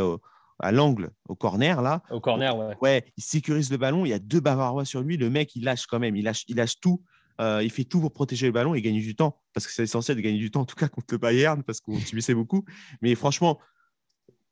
[0.62, 2.03] à l'angle, au corner là.
[2.11, 2.77] Au corner, ouais.
[2.81, 4.07] Ouais, il sécurise le ballon.
[4.07, 5.16] Il y a deux Bavarois sur lui.
[5.16, 6.16] Le mec, il lâche quand même.
[6.16, 7.03] Il lâche, il lâche tout.
[7.40, 9.40] Euh, il fait tout pour protéger le ballon et gagner du temps.
[9.53, 11.81] Parce que c'est essentiel de gagner du temps, en tout cas contre le Bayern, parce
[11.81, 12.64] qu'on subissait beaucoup.
[13.03, 13.59] Mais franchement,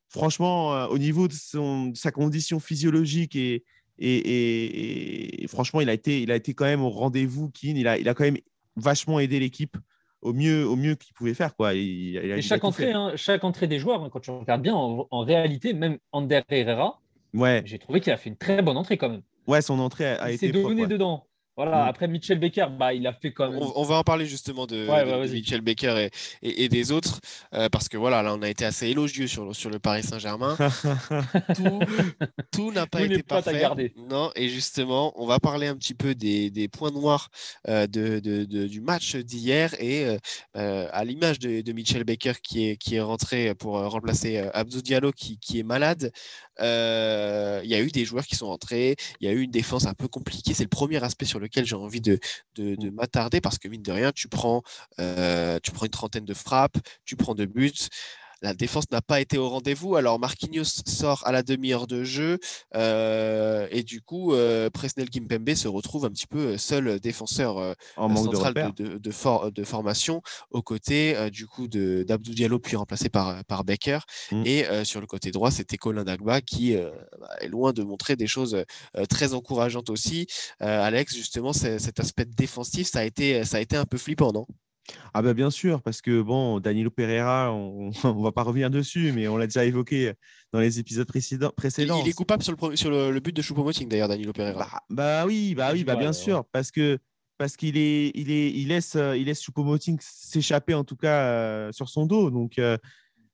[0.08, 3.64] franchement euh, au niveau de, son, sa condition physiologique et,
[3.98, 7.52] et, et, franchement, il a, été, il a été quand même au rendez-vous.
[7.62, 8.38] Il a, il a quand même
[8.76, 9.76] vachement aidé l'équipe
[10.22, 11.54] au mieux, au mieux qu'il pouvait faire.
[11.54, 11.74] Quoi.
[11.74, 15.72] et chaque, entrée, hein, chaque entrée des joueurs, hein, quand tu regardes bien, en, réalité,
[15.72, 17.00] même Ander Herrera,
[17.34, 17.62] ouais.
[17.64, 19.22] j'ai trouvé qu'il a fait une très bonne entrée quand même.
[19.46, 20.46] Ouais, son entrée a, été.
[20.46, 21.26] Il s'est donné dedans.
[21.62, 21.88] Voilà, mm.
[21.88, 23.58] après Mitchell Baker, bah, il a fait comme.
[23.58, 24.86] On, va en parler justement de,
[25.30, 26.08] Mitchell Baker
[26.40, 27.20] et, et, des autres,
[27.52, 30.56] euh, parce que voilà, là, on a été assez élogieux sur, sur le Paris Saint-Germain.
[32.50, 33.92] tout n'a pas été parfait.
[34.08, 37.28] Non, et justement, on va parler un petit peu des, des points noirs
[37.68, 40.16] euh, de, de, du match d'hier et
[40.56, 45.12] euh, à l'image de, Mitchell Baker qui est, qui est rentré pour remplacer Abdou Diallo
[45.12, 46.10] qui, qui est malade.
[46.58, 46.64] Il
[47.68, 49.94] y a eu des joueurs qui sont rentrés, il y a eu une défense un
[49.94, 50.54] peu compliquée.
[50.54, 52.18] C'est le premier aspect sur lequel j'ai envie de,
[52.56, 52.90] de, mmh.
[52.94, 54.62] m'attarder parce que mine de rien, tu prends,
[54.98, 57.72] euh, tu prends une trentaine de frappes, tu prends deux buts
[58.42, 59.96] la défense n'a pas été au rendez-vous.
[59.96, 62.38] Alors Marquinhos sort à la demi-heure de jeu
[62.74, 67.74] euh, et du coup euh, Presnel Kimpembe se retrouve un petit peu seul défenseur euh,
[67.96, 73.98] central de, de, formation aux côtés du coup d'Abdou Diallo puis remplacé par, par Becker
[74.32, 74.42] mmh.
[74.46, 78.26] et sur le côté droit c'était Colin Dagba qui bah, est loin de montrer des
[78.26, 78.64] choses
[79.08, 80.26] très encourageantes aussi.
[80.60, 84.46] Alex justement cet aspect défensif ça a été ça a été un peu flippant non?
[85.14, 89.12] Ah ben bien sûr, parce que bon, Danilo Pereira, on ne va pas revenir dessus,
[89.12, 90.12] mais on l'a déjà évoqué
[90.52, 91.52] dans les épisodes précédents.
[92.04, 94.82] Il est coupable sur le, sur le, but de Choupo-Moting d'ailleurs, Danilo Pereira.
[94.88, 96.98] Bah, bah oui, bah oui, bah bien sûr, parce que
[97.38, 101.72] parce qu'il est, il est, il laisse, il laisse Choupo-Moting s'échapper en tout cas euh,
[101.72, 102.30] sur son dos.
[102.30, 102.76] Donc, euh,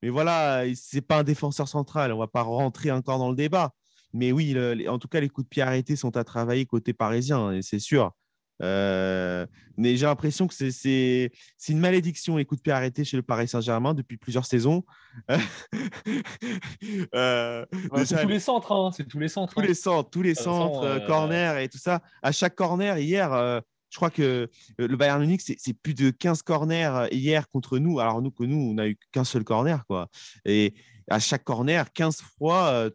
[0.00, 2.12] mais voilà, c'est pas un défenseur central.
[2.12, 3.74] On va pas rentrer encore dans le débat.
[4.12, 4.56] Mais oui,
[4.88, 7.80] en tout cas, les coups de pied arrêtés sont à travailler côté parisien, et c'est
[7.80, 8.12] sûr.
[8.62, 11.30] Euh, mais j'ai l'impression que c'est
[11.68, 14.84] une malédiction, les coups de pied arrêtés chez le Paris Saint-Germain depuis plusieurs saisons.
[17.14, 17.66] euh,
[18.04, 19.54] c'est tous les centres, hein, c'est tous les centres.
[19.54, 19.66] Tous hein.
[19.66, 22.00] les centres, tous les centres, euh, corner et tout ça.
[22.22, 27.08] À chaque corner, hier, je crois que le Bayern Munich, c'est plus de 15 corners
[27.10, 28.00] hier contre nous.
[28.00, 29.84] Alors nous, que nous, on n'a eu qu'un seul corner.
[29.86, 30.08] Quoi.
[30.44, 30.74] Et
[31.10, 32.90] à chaque corner, 15 fois,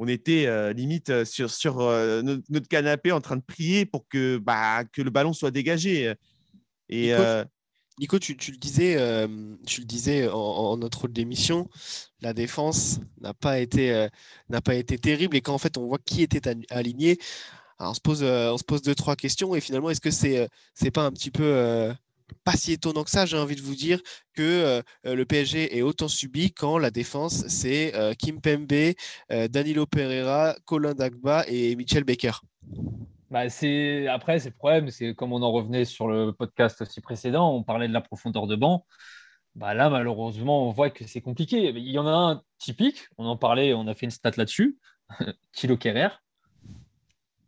[0.00, 4.08] on était euh, limite euh, sur, sur euh, notre, canapé en train de prier pour
[4.08, 6.14] que, bah, que le ballon soit dégagé.
[6.88, 7.12] Et,
[7.98, 8.94] Nico, tu, le disais,
[9.66, 11.68] tu le disais en, notre d'émission,
[12.22, 14.08] la défense n'a pas, été,
[14.48, 15.36] n'a pas été terrible.
[15.36, 17.18] Et quand en fait on voit qui était aligné,
[17.78, 19.54] on se pose, on se pose deux, trois questions.
[19.54, 21.92] Et finalement, est-ce que c'est c'est pas un petit peu
[22.44, 24.00] pas si étonnant que ça, j'ai envie de vous dire,
[24.34, 28.94] que euh, euh, le PSG est autant subi quand la défense, c'est euh, Kim Pembe,
[29.50, 32.32] Danilo Pereira, Colin Dagba et Michel Baker.
[33.30, 37.00] Bah, c'est après c'est le problème c'est comme on en revenait sur le podcast aussi
[37.00, 38.84] précédent on parlait de la profondeur de banc.
[39.54, 41.70] Bah là malheureusement on voit que c'est compliqué.
[41.70, 44.78] Il y en a un typique on en parlait on a fait une stat là-dessus
[45.52, 46.08] Thilo Kerrer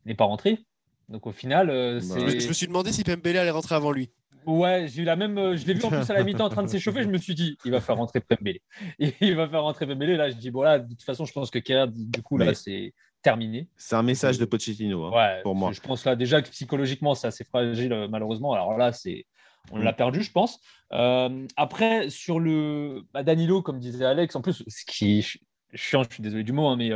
[0.06, 0.60] n'est pas rentré.
[1.08, 4.12] Donc au final bah je me suis demandé si Pembele allait rentrer avant lui
[4.46, 5.38] Ouais, j'ai eu la même.
[5.38, 7.02] Euh, je l'ai vu en plus à la mi-temps en train de s'échauffer.
[7.02, 8.58] Je me suis dit, il va faire rentrer Pembele.
[9.20, 10.16] Il va faire rentrer Pembele.
[10.16, 12.54] Là, je dis, bon, là, de toute façon, je pense que Kerr, du coup, là,
[12.54, 13.68] c'est terminé.
[13.76, 15.72] C'est un message de Pochettino hein, ouais, pour moi.
[15.72, 18.52] Je pense là, déjà que psychologiquement, c'est assez fragile, euh, malheureusement.
[18.52, 19.26] Alors là, c'est.
[19.70, 20.58] On l'a perdu, je pense.
[20.92, 25.38] Euh, après, sur le bah, Danilo, comme disait Alex, en plus, ce qui est
[25.72, 26.90] chiant, je suis désolé du mot, hein, mais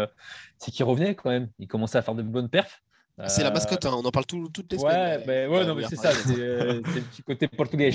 [0.59, 1.49] c'est qu'il revenait quand même.
[1.61, 2.83] Il commençait à faire de bonnes perfs.
[3.29, 5.23] C'est la mascotte, hein, on en parle tout, toutes les semaines.
[5.27, 7.91] Ouais, ouais, non, mais c'est ça, euh, c'est le petit côté portugais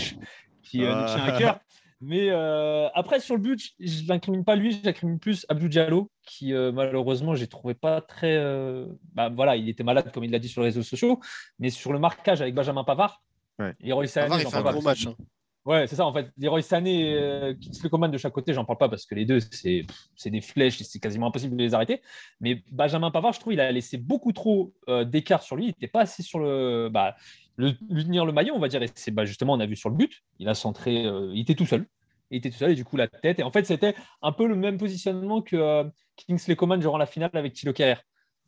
[0.63, 1.60] qui euh, nous tient à cœur.
[2.03, 6.53] Mais euh, après, sur le but, je n'incrimine pas lui, j'incrimine plus Abdou Diallo, qui
[6.53, 8.43] malheureusement, j'ai trouvé pas très.
[9.13, 11.19] Bah, voilà, il était malade, comme il l'a dit sur les réseaux sociaux,
[11.60, 13.21] mais sur le marquage avec Benjamin Pavard,
[13.60, 13.75] ouais.
[13.79, 15.05] il réussit à Pavard, il fait un gros match.
[15.05, 15.15] Hein.
[15.63, 16.32] Ouais, c'est ça en fait.
[16.39, 19.26] Leroy Sané et euh, Kingsley Coman de chaque côté, j'en parle pas parce que les
[19.26, 19.86] deux, c'est
[20.26, 22.02] des flèches et c'est quasiment impossible de les arrêter.
[22.39, 25.65] Mais Benjamin Pavard, je trouve, il a laissé beaucoup trop euh, d'écart sur lui.
[25.65, 27.15] Il n'était pas assez sur le, bah,
[27.58, 28.82] le, lui tenir le maillot, on va dire.
[28.82, 31.41] Et c'est bah, justement, on a vu sur le but, il a centré, euh, il
[31.41, 31.86] était tout seul.
[32.32, 33.39] Il était tout seul et du coup, la tête.
[33.39, 33.93] Et en fait, c'était
[34.24, 35.84] un peu le même positionnement que
[36.15, 38.02] Kingsley Coman durant la finale avec Thilo Kerrer.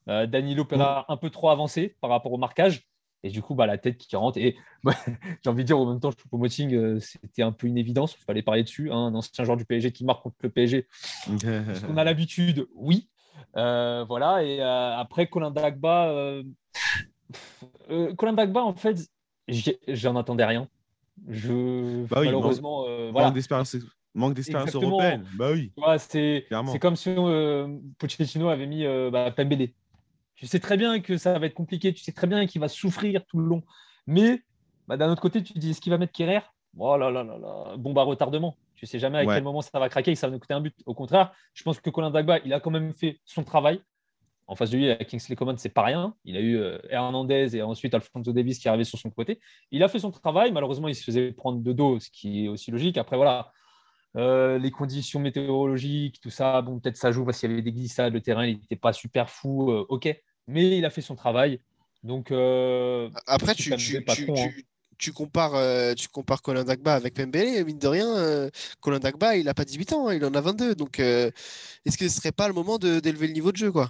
[0.08, 2.88] Danilo Pera un peu trop avancé par rapport au marquage.
[3.23, 4.38] Et du coup, bah, la tête qui rentre.
[4.38, 4.57] Et
[5.43, 8.15] j'ai envie de dire, en même temps, Choupo-Moting, euh, c'était un peu une évidence.
[8.19, 8.91] Il fallait parler dessus.
[8.91, 10.88] Hein, un ancien joueur du PSG qui marque contre le PSG.
[11.89, 13.07] On a l'habitude, oui.
[13.55, 14.43] Euh, voilà.
[14.43, 16.41] Et euh, après, Colin Dagba.
[18.17, 19.09] Colin Dagba, en fait,
[19.88, 20.67] j'en attendais rien.
[21.29, 22.86] Je, bah malheureusement.
[23.12, 23.77] Manque d'expérience
[24.15, 25.25] manque d'expérience européenne.
[25.36, 25.71] Bah oui.
[25.97, 26.45] c'est
[26.81, 27.09] comme si
[27.97, 29.69] Pochettino avait mis bah, Pembele.
[30.36, 32.67] Tu sais très bien que ça va être compliqué, tu sais très bien qu'il va
[32.67, 33.63] souffrir tout le long.
[34.08, 34.41] Mais
[34.88, 36.41] bah, d'un autre côté, tu te dis est-ce qu'il va mettre Kerrer?
[36.78, 38.58] Oh là là là là, bon bah retardement.
[38.76, 40.56] Tu sais jamais à quel moment ça va craquer et que ça va nous coûter
[40.56, 40.76] un but.
[40.86, 43.82] Au contraire, je pense que Colin Dagba, il a quand même fait son travail.
[44.46, 46.15] En face de lui, avec Kingsley Coman, c'est pas rien.
[46.26, 49.39] Il a eu euh, Hernandez et ensuite Alfonso Davis qui arrivé sur son côté.
[49.72, 50.52] Il a fait son travail.
[50.52, 52.98] Malheureusement, il se faisait prendre de dos, ce qui est aussi logique.
[52.98, 53.54] Après, voilà,
[54.15, 57.71] euh, les conditions météorologiques, tout ça, bon, peut-être ça joue parce qu'il y avait des
[57.71, 60.15] glissades, le terrain, il n'était pas super fou, euh, ok,
[60.47, 61.60] mais il a fait son travail.
[62.04, 63.78] Donc, euh, après, tu, hein.
[64.97, 68.49] tu, compares, tu compares Colin Dagba avec Pembele, mine de rien,
[68.82, 70.76] Colin Dagba, il n'a pas 18 ans, hein, il en a 22.
[70.76, 73.89] Donc, est-ce que ce serait pas le moment d'élever le niveau de jeu, quoi?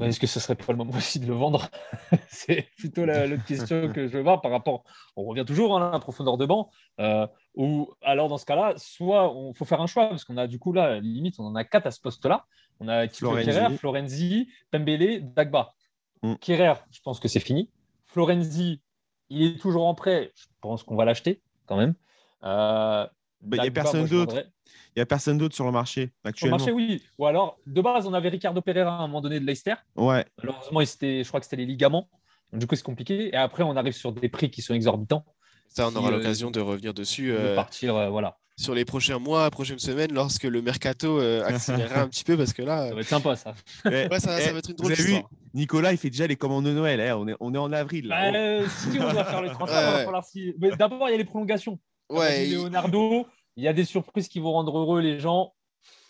[0.00, 1.68] Est-ce que ce serait pas le moment aussi de le vendre
[2.28, 4.84] C'est plutôt l'autre question que je veux voir par rapport.
[5.16, 6.70] On revient toujours hein, à la profondeur de banc.
[7.00, 10.46] Euh, ou alors dans ce cas-là, soit il faut faire un choix parce qu'on a
[10.46, 12.46] du coup là limite on en a quatre à ce poste-là.
[12.80, 15.74] On a Tito Kerrer, Florenzi, Pembele, Dagba.
[16.22, 16.34] Mm.
[16.42, 17.70] je pense que c'est fini.
[18.06, 18.80] Florenzi,
[19.28, 20.32] il est toujours en prêt.
[20.34, 21.94] Je pense qu'on va l'acheter quand même.
[22.42, 23.06] Euh,
[23.42, 24.44] bah, il n'y a personne d'autre.
[24.88, 26.58] Il n'y a personne d'autre sur le marché actuellement.
[26.58, 27.02] Sur le marché, oui.
[27.18, 29.74] Ou alors, de base, on avait Ricardo Pereira à un moment donné de Leicester.
[29.96, 30.24] Ouais.
[30.38, 32.08] Malheureusement, je crois que c'était les ligaments.
[32.52, 33.28] du coup, c'est compliqué.
[33.28, 35.24] Et après, on arrive sur des prix qui sont exorbitants.
[35.68, 37.28] Ça, on aura euh, l'occasion de revenir dessus.
[37.28, 38.36] De euh, partir, euh, voilà.
[38.56, 42.62] Sur les prochains mois, prochaines semaines, lorsque le mercato accélérera un petit peu, parce que
[42.62, 42.88] là.
[42.88, 43.54] Ça va être sympa, ça.
[43.86, 45.30] ouais, ça, ça, va être une drôle d'histoire.
[45.54, 47.00] Nicolas, il fait déjà les commandes de Noël.
[47.00, 47.16] Hein.
[47.16, 48.08] On, est, on est en avril.
[48.08, 48.32] Là.
[48.32, 51.78] Bah, si on doit faire le transfert, D'abord, il y a les prolongations.
[52.10, 52.46] Ouais.
[52.46, 55.54] Leonardo, il y a des surprises qui vont rendre heureux les gens.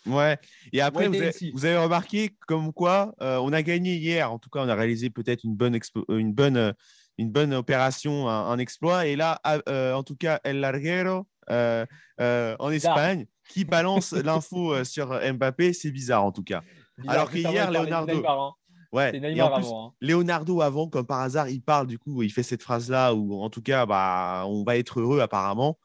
[0.05, 0.37] Ouais.
[0.73, 4.31] Et après, vous, avez, remarqué comme quoi euh, on a gagné hier.
[4.31, 6.73] En tout cas, on a réalisé peut-être une bonne, euh, une bonne, euh,
[7.17, 9.05] une bonne opération, un, exploit.
[9.05, 15.91] Et là, en tout cas, El Larguero en Espagne qui balance l'info sur Mbappé, c'est
[15.91, 16.61] bizarre en tout cas.
[17.07, 18.23] Alors que hier, Leonardo.
[18.25, 18.53] Hein.
[18.91, 19.39] Ouais.
[19.39, 19.93] avant, hein.
[20.01, 23.41] Leonardo avant, comme par hasard, il parle du coup, il fait cette phrase là où
[23.41, 25.77] en tout cas, bah, on va être heureux apparemment.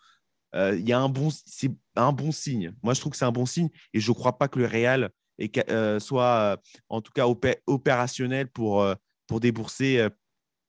[0.57, 2.73] Euh, il y a un bon, c'est un bon signe.
[2.83, 4.67] Moi, je trouve que c'est un bon signe et je ne crois pas que le
[4.67, 5.11] Real
[5.71, 6.57] euh, soit, euh,
[6.89, 7.27] en tout cas,
[7.67, 8.85] opérationnel pour,
[9.27, 10.09] pour débourser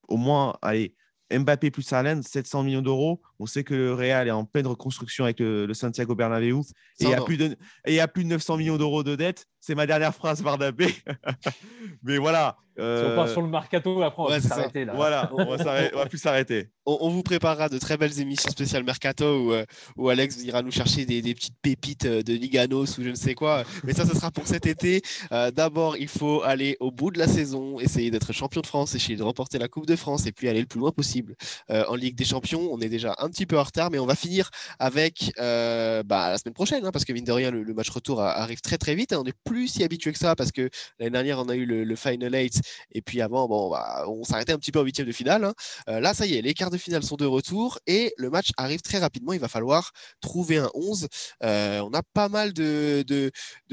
[0.07, 0.95] au moins, allez,
[1.29, 3.21] Mbappé plus Haaland, 700 millions d'euros.
[3.39, 6.61] On sait que le Real est en pleine reconstruction avec le, Santiago Bernabéu
[6.99, 7.45] et il y, a plus de,
[7.85, 9.45] et il y a plus de 900 millions d'euros de dettes.
[9.59, 10.87] C'est ma dernière phrase, Bardapé.
[12.03, 14.93] Mais voilà, si on part sur le mercato, après on va s'arrêter là.
[14.95, 15.57] Voilà, on va,
[15.93, 16.69] va plus s'arrêter.
[16.85, 19.65] On, vous préparera de très belles émissions spéciales mercato où, euh,
[19.97, 23.15] où Alex ira nous chercher des, des, petites pépites euh, de Liganos ou je ne
[23.15, 23.65] sais quoi.
[23.83, 25.01] Mais ça, ce sera pour cet été.
[25.33, 28.95] Euh, d'abord, il faut aller au bout de la saison, essayer d'être champion de France,
[28.95, 31.35] essayer de remporter la Coupe de France et puis aller le plus loin possible
[31.69, 32.69] en Ligue des Champions.
[32.71, 36.37] On est déjà un petit peu en retard, mais on va finir avec bah, la
[36.37, 39.13] semaine prochaine, hein, parce que mine de rien, le, match retour arrive très très vite.
[39.13, 41.83] on n'est plus si habitué que ça parce que l'année dernière, on a eu le,
[41.83, 42.61] le Final Eight
[42.91, 45.43] et puis avant, bon, bah, on s'arrêtait un petit peu en huitième de finale.
[45.43, 45.53] Hein.
[45.89, 48.51] Euh, là, ça y est, les quarts de finale sont de retour et le match
[48.57, 49.33] arrive très rapidement.
[49.33, 51.07] Il va falloir trouver un 11.
[51.43, 53.03] Euh, on a pas mal de,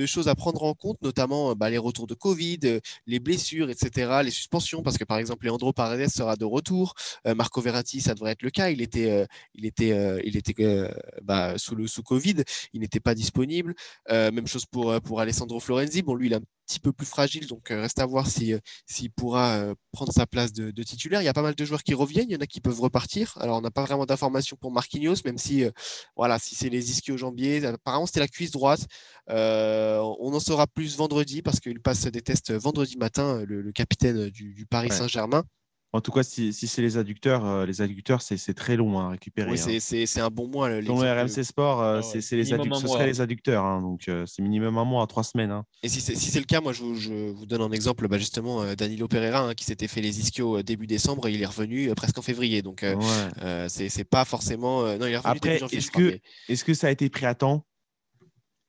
[0.06, 4.30] choses à prendre en compte, notamment bah, les retours de Covid, les blessures, etc., les
[4.30, 6.94] suspensions, parce que par exemple, Leandro Paredes sera de retour.
[7.26, 8.70] Euh, Marco Verratti, ça devrait être le cas.
[8.70, 10.54] Il était, il était, il était
[11.22, 12.36] bah, sous Covid.
[12.72, 13.74] Il n'était pas disponible.
[14.08, 16.02] même chose pour, pour Alessandro Florenzi.
[16.02, 19.08] Bon, lui, il a petit peu plus fragile, donc euh, reste à voir s'il si,
[19.08, 21.22] pourra euh, prendre sa place de, titulaire.
[21.22, 22.80] Il y a pas mal de joueurs qui reviennent, il y en a qui peuvent
[22.80, 23.36] repartir.
[23.40, 25.70] Alors on n'a pas vraiment d'informations pour Marquinhos, même si euh,
[26.16, 28.86] voilà, si c'est les ischio-jambiers, apparemment c'était la cuisse droite.
[29.28, 34.66] on en saura plus vendredi parce qu'il passe des tests vendredi matin, le, capitaine du,
[34.68, 35.44] Paris Saint-Germain.
[35.94, 39.52] En tout cas, si, c'est les adducteurs, euh, les adducteurs, c'est très long à récupérer.
[39.52, 39.78] Oui, hein.
[39.78, 40.68] c'est un bon mois.
[40.68, 43.64] Selon le RMC Sport, euh, c'est les ce serait les adducteurs.
[43.64, 45.52] Hein, donc, euh, c'est minimum un mois, trois semaines.
[45.52, 45.64] Hein.
[45.84, 48.08] Et si c'est le cas, moi, je vous, donne un exemple.
[48.08, 52.18] Bah, justement, Danilo Pereira, qui s'était fait les ischios début décembre, il est revenu presque
[52.18, 52.60] en février.
[52.60, 53.66] Donc, ouais.
[53.68, 54.82] c'est pas forcément.
[54.98, 57.64] non, il est revenu Après, est-ce que, est que ça a été pris à temps?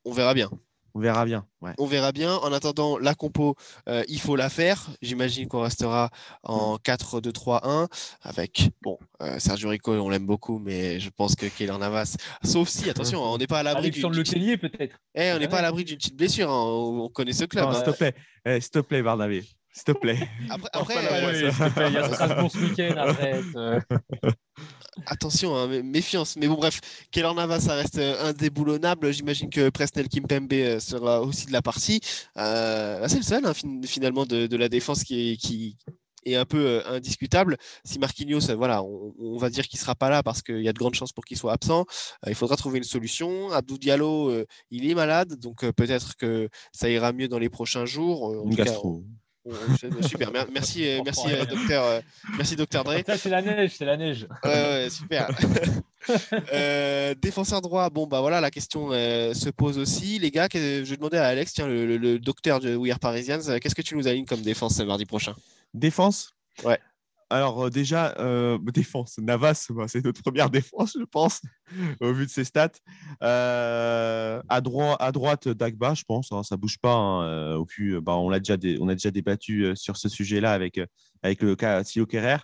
[0.05, 0.51] On verra bien.
[0.95, 1.45] On verra bien.
[1.77, 2.35] On verra bien.
[2.35, 3.55] En attendant, la compo,
[3.89, 4.87] euh, il faut la faire.
[5.01, 6.09] J'imagine qu'on restera
[6.43, 7.89] en 4-2-3-1
[8.21, 12.69] avec, bon, euh, Sergio Rico, on l'aime beaucoup, mais je pense que Keller Navas, sauf
[12.69, 14.97] si, attention, on n'est pas à l'abri peut-être.
[15.13, 16.49] Eh, on n'est pas à l'abri d'une petite blessure.
[16.49, 16.63] Hein.
[16.63, 17.73] On connaît ce club.
[17.73, 19.43] S'il te plaît, eh, s'il te plaît, Barnabé.
[19.73, 20.29] S'il te plaît.
[20.49, 20.95] Après, après
[21.89, 23.43] il y a Strasbourg ce week-end, arrête.
[25.07, 26.35] Attention, hein, méfiance.
[26.37, 26.79] Mais bon, bref,
[27.11, 29.11] Keller Navas, ça reste euh, indéboulonnable.
[29.11, 31.99] J'imagine que Presnel Kimpembe euh, sera aussi de la partie.
[32.37, 33.53] Euh, c'est le seul, hein,
[33.85, 35.77] finalement, de, la défense qui est, qui
[36.25, 37.57] est un peu indiscutable.
[37.83, 40.73] Si Marquinhos, voilà, on, va dire qu'il ne sera pas là parce qu'il y a
[40.73, 41.85] de grandes chances pour qu'il soit absent.
[42.25, 43.51] il faudra trouver une solution.
[43.51, 44.31] Abdou Diallo,
[44.71, 48.23] il est malade, donc peut-être que ça ira mieux dans les prochains jours.
[48.23, 49.03] En gastro.
[50.01, 52.01] Super, merci, euh, merci euh, docteur, euh,
[52.35, 52.95] merci docteur Dre.
[53.15, 54.27] c'est la neige, c'est la neige.
[54.43, 55.29] Ouais, super.
[57.21, 60.47] défenseur droit, bon bah voilà, la question se pose aussi, les gars.
[60.51, 63.95] je vais demander à Alex, tiens, le, docteur de We Are Parisians, qu'est-ce que tu
[63.95, 65.35] nous alignes comme défense mardi prochain?
[65.73, 66.33] Défense?
[66.63, 66.79] Ouais.
[67.35, 71.41] Alors déjà, euh, défense, Navas, bah, c'est notre première défense, je pense,
[72.01, 72.69] au vu de ses stats.
[73.21, 76.93] Euh, à, droite, à droite, Dagba, je pense, hein, ça bouge pas.
[76.93, 80.53] Hein, euh, au plus, bah, on, a déjà on a déjà débattu sur ce sujet-là
[80.53, 80.79] avec,
[81.23, 82.37] avec le cas Thilo Kerrer.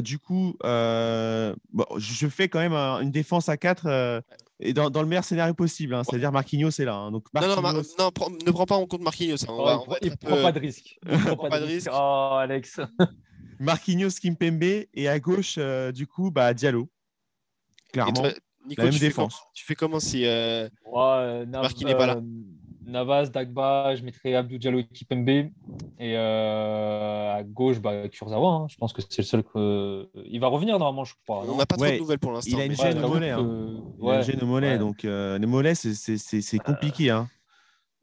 [0.00, 4.22] du coup, je fais quand même une défense à 4
[4.60, 7.10] et dans, le meilleur scénario possible, hein, c'est-à-dire Marquinhos est là.
[7.10, 9.36] Donc Non, non, ne prends pas en compte Marquinhos.
[9.48, 10.98] On va, on prend pas de risque.
[11.36, 11.90] prend pas de risque.
[11.92, 12.80] Oh, Alex.
[13.64, 16.88] Marquinhos, Kimpembe et à gauche, euh, du coup, bah, Diallo.
[17.92, 18.22] Clairement.
[18.66, 19.42] Nico, la même défense.
[19.52, 22.22] tu fais comment si euh, ouais, n'est pas là euh,
[22.86, 25.50] Navas, Dagba, je mettrais Abdou Diallo et Kipembe.
[25.98, 28.48] Et à gauche, bah, Kurzawa.
[28.48, 28.66] Hein.
[28.68, 30.08] Je pense que c'est le seul que.
[30.26, 31.44] Il va revenir normalement, je crois.
[31.46, 32.56] On n'a pas trop de nouvelles pour l'instant.
[32.56, 33.34] Il a une gêne au mollet.
[34.00, 34.78] Il a une gêne au mollet.
[34.78, 37.10] Donc, les mollets, c'est compliqué.
[37.10, 37.28] Hein.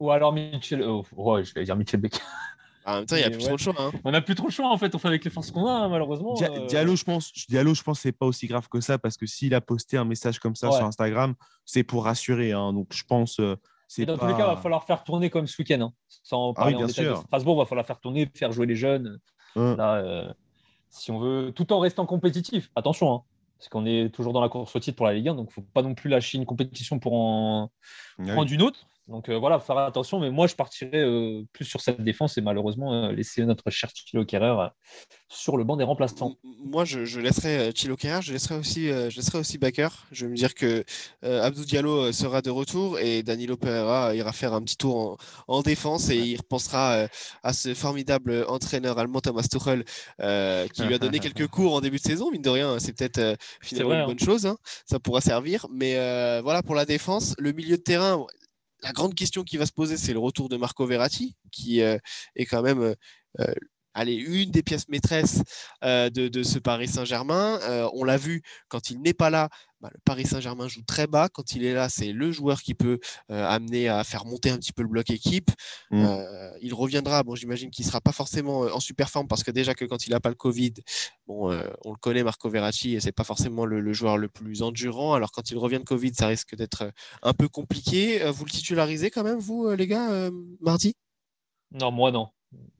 [0.00, 0.82] Ou alors Mitchell.
[0.82, 2.20] Oh, ouais, je vais dire Mitchell Beck.
[2.84, 3.74] En même temps, il n'y a plus trop de choix.
[3.78, 3.90] Hein.
[4.04, 4.94] On n'a plus trop de choix en fait.
[4.94, 6.34] On fait avec les forces qu'on a, hein, malheureusement.
[6.40, 6.66] Euh.
[6.66, 9.54] Diallo, je pense, Diallo, je pense, c'est pas aussi grave que ça parce que s'il
[9.54, 12.52] a posté un message comme ça sur Instagram, c'est pour rassurer.
[12.52, 12.72] Hein.
[12.72, 13.38] Donc, je pense.
[13.40, 13.56] Euh,
[13.88, 15.92] c'est dans tous les cas, il va falloir faire tourner comme ce week-end.
[16.08, 17.18] Sans ah parler bien sûr.
[17.18, 19.18] Strasbourg, il va falloir faire tourner, faire jouer les jeunes.
[19.56, 20.32] Euh,
[20.88, 22.70] si on veut, tout en restant compétitif.
[22.74, 23.22] Attention,
[23.58, 25.60] parce qu'on est toujours dans la course au titre pour la Ligue 1, donc il
[25.60, 27.70] ne faut pas non plus lâcher une compétition pour en
[28.18, 28.86] prendre une autre.
[29.08, 30.20] Donc euh, voilà, faire attention.
[30.20, 33.90] Mais moi, je partirais euh, plus sur cette défense et malheureusement euh, laisser notre cher
[34.28, 34.68] Kerrer
[35.28, 36.36] sur le banc des remplaçants.
[36.44, 39.88] Moi, je, je laisserai Kerrer, je laisserai aussi, je laisserai aussi Baker.
[40.12, 40.84] Je vais me dire que
[41.22, 46.10] Abdou Diallo sera de retour et Danilo Pereira ira faire un petit tour en, défense
[46.10, 47.06] et il repensera
[47.42, 49.84] à ce formidable entraîneur allemand Thomas Tuchel
[50.72, 52.30] qui lui a donné quelques cours en début de saison.
[52.30, 54.06] Mine de rien, c'est peut-être finalement une hein.
[54.06, 54.46] bonne chose.
[54.46, 54.58] Hein.
[54.86, 55.66] Ça pourra servir.
[55.72, 55.94] Mais
[56.42, 57.34] voilà pour la défense.
[57.38, 58.26] Le milieu de terrain,
[58.82, 61.98] la grande question qui va se poser, c'est le retour de Marco Verratti, qui euh,
[62.34, 62.94] est quand même euh,
[63.40, 63.54] euh,
[63.94, 65.42] allez, une des pièces maîtresses
[65.82, 67.60] de, ce Paris Saint-Germain.
[67.94, 69.48] on l'a vu, quand il n'est pas là,
[69.80, 71.28] bah, le Paris Saint-Germain joue très bas.
[71.28, 74.72] Quand il est là, c'est le joueur qui peut amener à faire monter un petit
[74.72, 75.50] peu le bloc équipe.
[75.90, 76.06] Mmh.
[76.60, 77.22] il reviendra.
[77.22, 80.06] Bon, j'imagine qu'il ne sera pas forcément en super forme parce que déjà que quand
[80.06, 80.74] il n'a pas le Covid,
[81.26, 81.52] bon,
[81.84, 85.14] on le connaît, Marco Verratti, et c'est pas forcément le, joueur le plus endurant.
[85.14, 88.22] Alors quand il revient de Covid, ça risque d'être un peu compliqué.
[88.30, 90.94] vous le titularisez quand même, vous, les gars, mardi?
[91.72, 92.28] Non, moi non.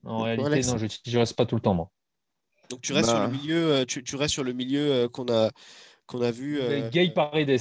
[0.04, 1.90] En réalité, non, je ne reste pas tout le temps, moi.
[2.70, 3.32] Donc tu restes sur le bah.
[3.32, 5.50] milieu, euh, tu, tu restes sur le milieu euh, qu'on a,
[6.06, 6.58] qu'on a vu.
[6.60, 6.88] Euh...
[6.90, 7.60] Gay Paredes.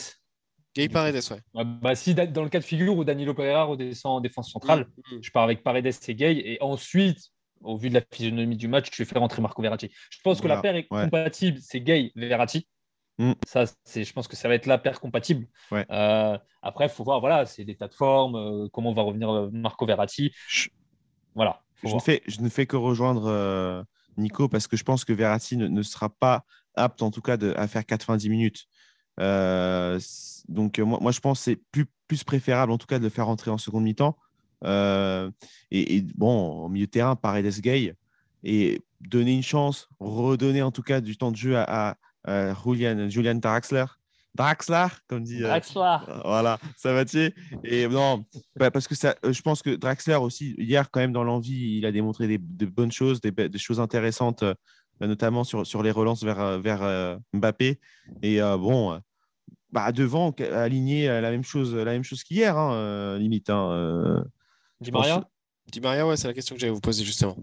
[0.73, 1.41] Gay Paredes, ouais.
[1.55, 4.87] Ah, bah, si dans le cas de figure où Danilo Pereira redescend en défense centrale,
[5.11, 5.23] mm, mm.
[5.23, 7.19] je pars avec Paredes et Gay, et ensuite,
[7.61, 9.91] au vu de la physionomie du match, je vais faire rentrer Marco Verratti.
[10.09, 12.67] Je pense que la paire est compatible, c'est Gay Verratti.
[13.17, 13.33] Mm.
[13.45, 15.45] Ça, c'est, je pense que ça va être la paire compatible.
[15.73, 19.49] Euh, après, il faut voir, voilà, c'est des tas de formes, euh, comment va revenir
[19.51, 20.31] Marco Verratti.
[21.35, 21.61] Voilà.
[21.83, 23.83] Je ne, fais, je ne fais que rejoindre euh,
[24.17, 27.53] Nico parce que je pense que Verratti ne, sera pas apte, en tout cas, de,
[27.57, 28.67] à faire 90 minutes.
[29.19, 29.99] Euh,
[30.47, 33.09] donc, moi, moi, je pense que c'est plus, plus préférable, en tout cas, de le
[33.09, 34.17] faire rentrer en seconde mi-temps.
[34.63, 35.31] Euh,
[35.71, 37.95] et, bon, au milieu de terrain, Paredes Gay,
[38.43, 43.09] et donner une chance, redonner en tout cas du temps de jeu à, à Julian,
[43.09, 43.85] Julian Draxler,
[44.35, 45.43] Draxler, comme dit.
[45.43, 45.97] Euh, Draxler.
[46.23, 47.03] voilà, ça va
[47.63, 48.25] Et non,
[48.55, 51.77] bah, parce que ça, euh, je pense que Draxler aussi, hier, quand même, dans l'envie,
[51.77, 54.43] il a démontré des, de bonnes choses, des, des, choses intéressantes
[54.99, 57.79] notamment sur, sur les relances vers, vers Mbappé.
[58.21, 59.01] Et bon,
[59.71, 63.49] bah, devant, aligner la même chose, la même chose qu'hier, hein, limite.
[63.49, 64.23] Hein,
[64.79, 65.27] Di Maria?
[65.71, 67.35] Di Maria, ouais, c'est la question que j'allais vous poser justement.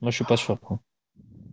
[0.00, 0.58] Moi, je suis pas sûr.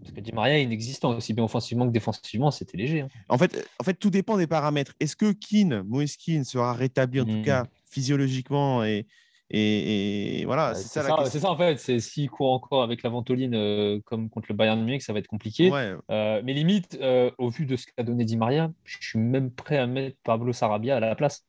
[0.08, 3.02] Parce que Di Maria est inexistant aussi bien offensivement que défensivement, c'était léger.
[3.02, 3.10] Hein.
[3.28, 4.94] En, fait, en fait, tout dépend des paramètres.
[5.02, 7.44] Est-ce que Keane, Moïse Keane, sera rétabli en tout hmm.
[7.44, 9.06] cas physiologiquement et,
[9.50, 11.78] et, voilà, c'est ça, C'est ça en fait.
[11.78, 15.20] C'est s'il court encore avec la ventoline euh, comme contre le Bayern Munich, ça va
[15.20, 15.72] être compliqué.
[16.10, 19.52] Euh, mais limite, euh, au vu de ce qu'a donné Di Maria, je suis même
[19.52, 21.46] prêt à mettre Pablo Sarabia à la place.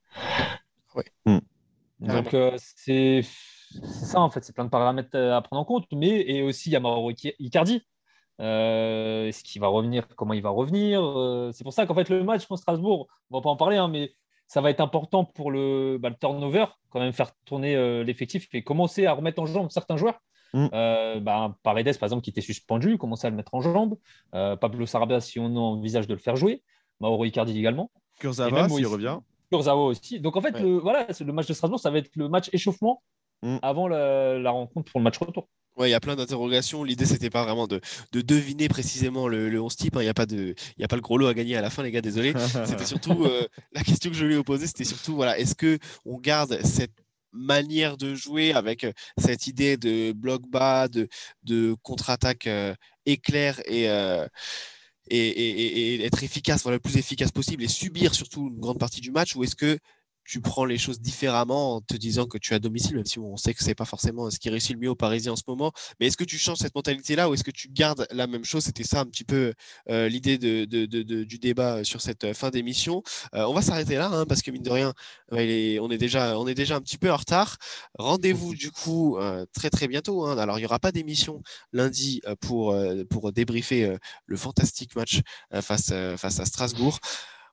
[0.94, 1.04] Ouais.
[1.26, 1.38] Hmm.
[2.00, 3.22] Donc c'est
[3.82, 4.44] ça en fait.
[4.44, 5.86] C'est plein de paramètres à prendre en compte.
[5.92, 7.82] Mais et aussi il y a Mauro Icardi
[8.38, 10.06] est-ce qu'il va revenir?
[10.16, 11.02] Comment il va revenir?
[11.02, 13.76] Euh, C'est pour ça qu'en fait, le match contre Strasbourg, on va pas en parler,
[13.76, 14.14] hein, mais
[14.46, 18.62] ça va être important pour le, bah, turnover, quand même faire tourner euh, l'effectif et
[18.62, 20.20] commencer à remettre en jambe certains joueurs.
[20.54, 20.68] Mm.
[21.20, 23.96] Bah, Paredes, par exemple, qui était suspendu, commencer à le mettre en jambe.
[24.32, 26.62] Pablo Sarabia, si on envisage de le faire jouer.
[27.00, 27.90] Mauro Icardi également.
[28.18, 29.18] Kurzawa, s'il revient.
[29.50, 30.20] Kurzawa aussi.
[30.20, 33.02] Donc en fait, le, voilà, le match de Strasbourg, ça va être le match échauffement
[33.42, 33.58] mm.
[33.62, 35.48] avant la rencontre pour le match retour.
[35.78, 36.82] Ouais, il y a plein d'interrogations.
[36.82, 37.80] L'idée, c'était pas vraiment de,
[38.12, 39.96] deviner précisément le, le 11 type.
[39.96, 40.00] Hein.
[40.00, 41.70] Il n'y a, pas de, y a pas le gros lot à gagner à la
[41.70, 42.32] fin, les gars, désolé.
[42.66, 45.78] C'était surtout euh, la question que je lui ai posée, c'était surtout voilà, est-ce que
[46.04, 46.92] on garde cette
[47.32, 51.08] manière de jouer avec euh, cette idée de bloc bas, de,
[51.44, 52.74] de contre-attaque euh,
[53.06, 53.84] éclair et,
[55.10, 59.00] et, et, être efficace, voilà, le plus efficace possible et subir surtout une grande partie
[59.00, 59.78] du match, ou est-ce que
[60.28, 63.18] tu prends les choses différemment en te disant que tu es à domicile, même si
[63.18, 65.44] on sait que c'est pas forcément ce qui réussit le mieux aux Parisiens en ce
[65.48, 65.72] moment.
[65.98, 68.64] Mais est-ce que tu changes cette mentalité-là ou est-ce que tu gardes la même chose?
[68.64, 69.54] C'était ça un petit peu
[69.88, 70.66] euh, l'idée de,
[71.24, 73.02] du débat sur cette euh, fin d'émission.
[73.34, 74.92] Euh, on va s'arrêter là hein, parce que mine de rien,
[75.30, 77.56] on, est déjà, on est déjà un petit peu en retard.
[77.98, 79.18] Rendez-vous du coup
[79.54, 80.26] très très bientôt.
[80.26, 80.36] Hein.
[80.36, 82.76] Alors il n'y aura pas d'émission lundi pour,
[83.08, 85.20] pour débriefer le fantastique match
[85.62, 86.98] face, face à Strasbourg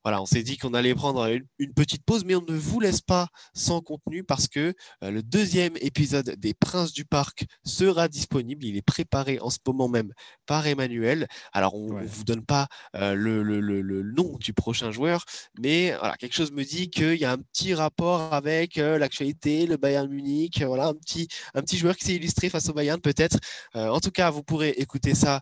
[0.06, 1.28] voilà, on s'est dit qu'on allait prendre
[1.58, 5.24] une, petite pause, mais on ne vous laisse pas sans contenu parce que euh, le
[5.24, 8.66] deuxième épisode des Princes du Parc sera disponible.
[8.66, 10.14] Il est préparé en ce moment même
[10.46, 11.28] par Emmanuel.
[11.54, 15.26] Alors, on ne vous donne pas euh, le, nom du prochain joueur,
[15.58, 19.66] mais voilà, quelque chose me dit qu'il y a un petit rapport avec euh, l'actualité,
[19.66, 20.62] le Bayern Munich.
[20.62, 23.40] Voilà, un petit, un petit joueur qui s'est illustré face au Bayern, peut-être.
[23.74, 25.42] en tout cas, vous pourrez écouter ça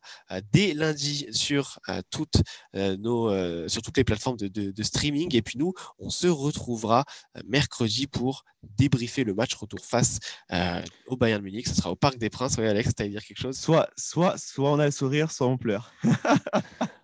[0.54, 2.38] dès lundi sur, toutes,
[2.74, 5.36] nos, sur toutes les plateformes de de, streaming.
[5.36, 7.06] Et puis nous, on se retrouvera
[7.38, 8.44] euh, mercredi pour
[8.78, 10.20] débriefer le match retour face
[10.52, 11.68] euh, au Bayern Munich.
[11.68, 12.56] Ce sera au Parc des Princes.
[12.58, 13.58] Oui, Alex, tu à dire quelque chose?
[13.58, 15.92] Soit, soit, soit on a le sourire, soit on pleure.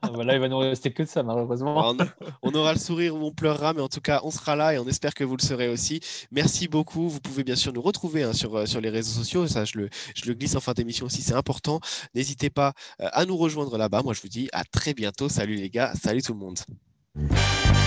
[0.01, 1.93] Ah, voilà, il va nous rester que de ça, malheureusement.
[2.41, 4.79] on, aura le sourire ou on pleurera, mais en tout cas, on sera là et
[4.79, 5.99] on espère que vous le serez aussi.
[6.31, 7.09] Merci beaucoup.
[7.09, 9.45] Vous pouvez bien sûr nous retrouver hein, sur, euh, sur les réseaux sociaux.
[9.47, 11.81] Ça, je le, je le glisse en fin d'émission aussi, c'est important.
[12.15, 14.01] N'hésitez pas à nous rejoindre là-bas.
[14.01, 15.27] Moi, je vous dis à très bientôt.
[15.27, 16.59] Salut les gars, salut tout le monde.
[17.17, 17.78] Mm-hmm.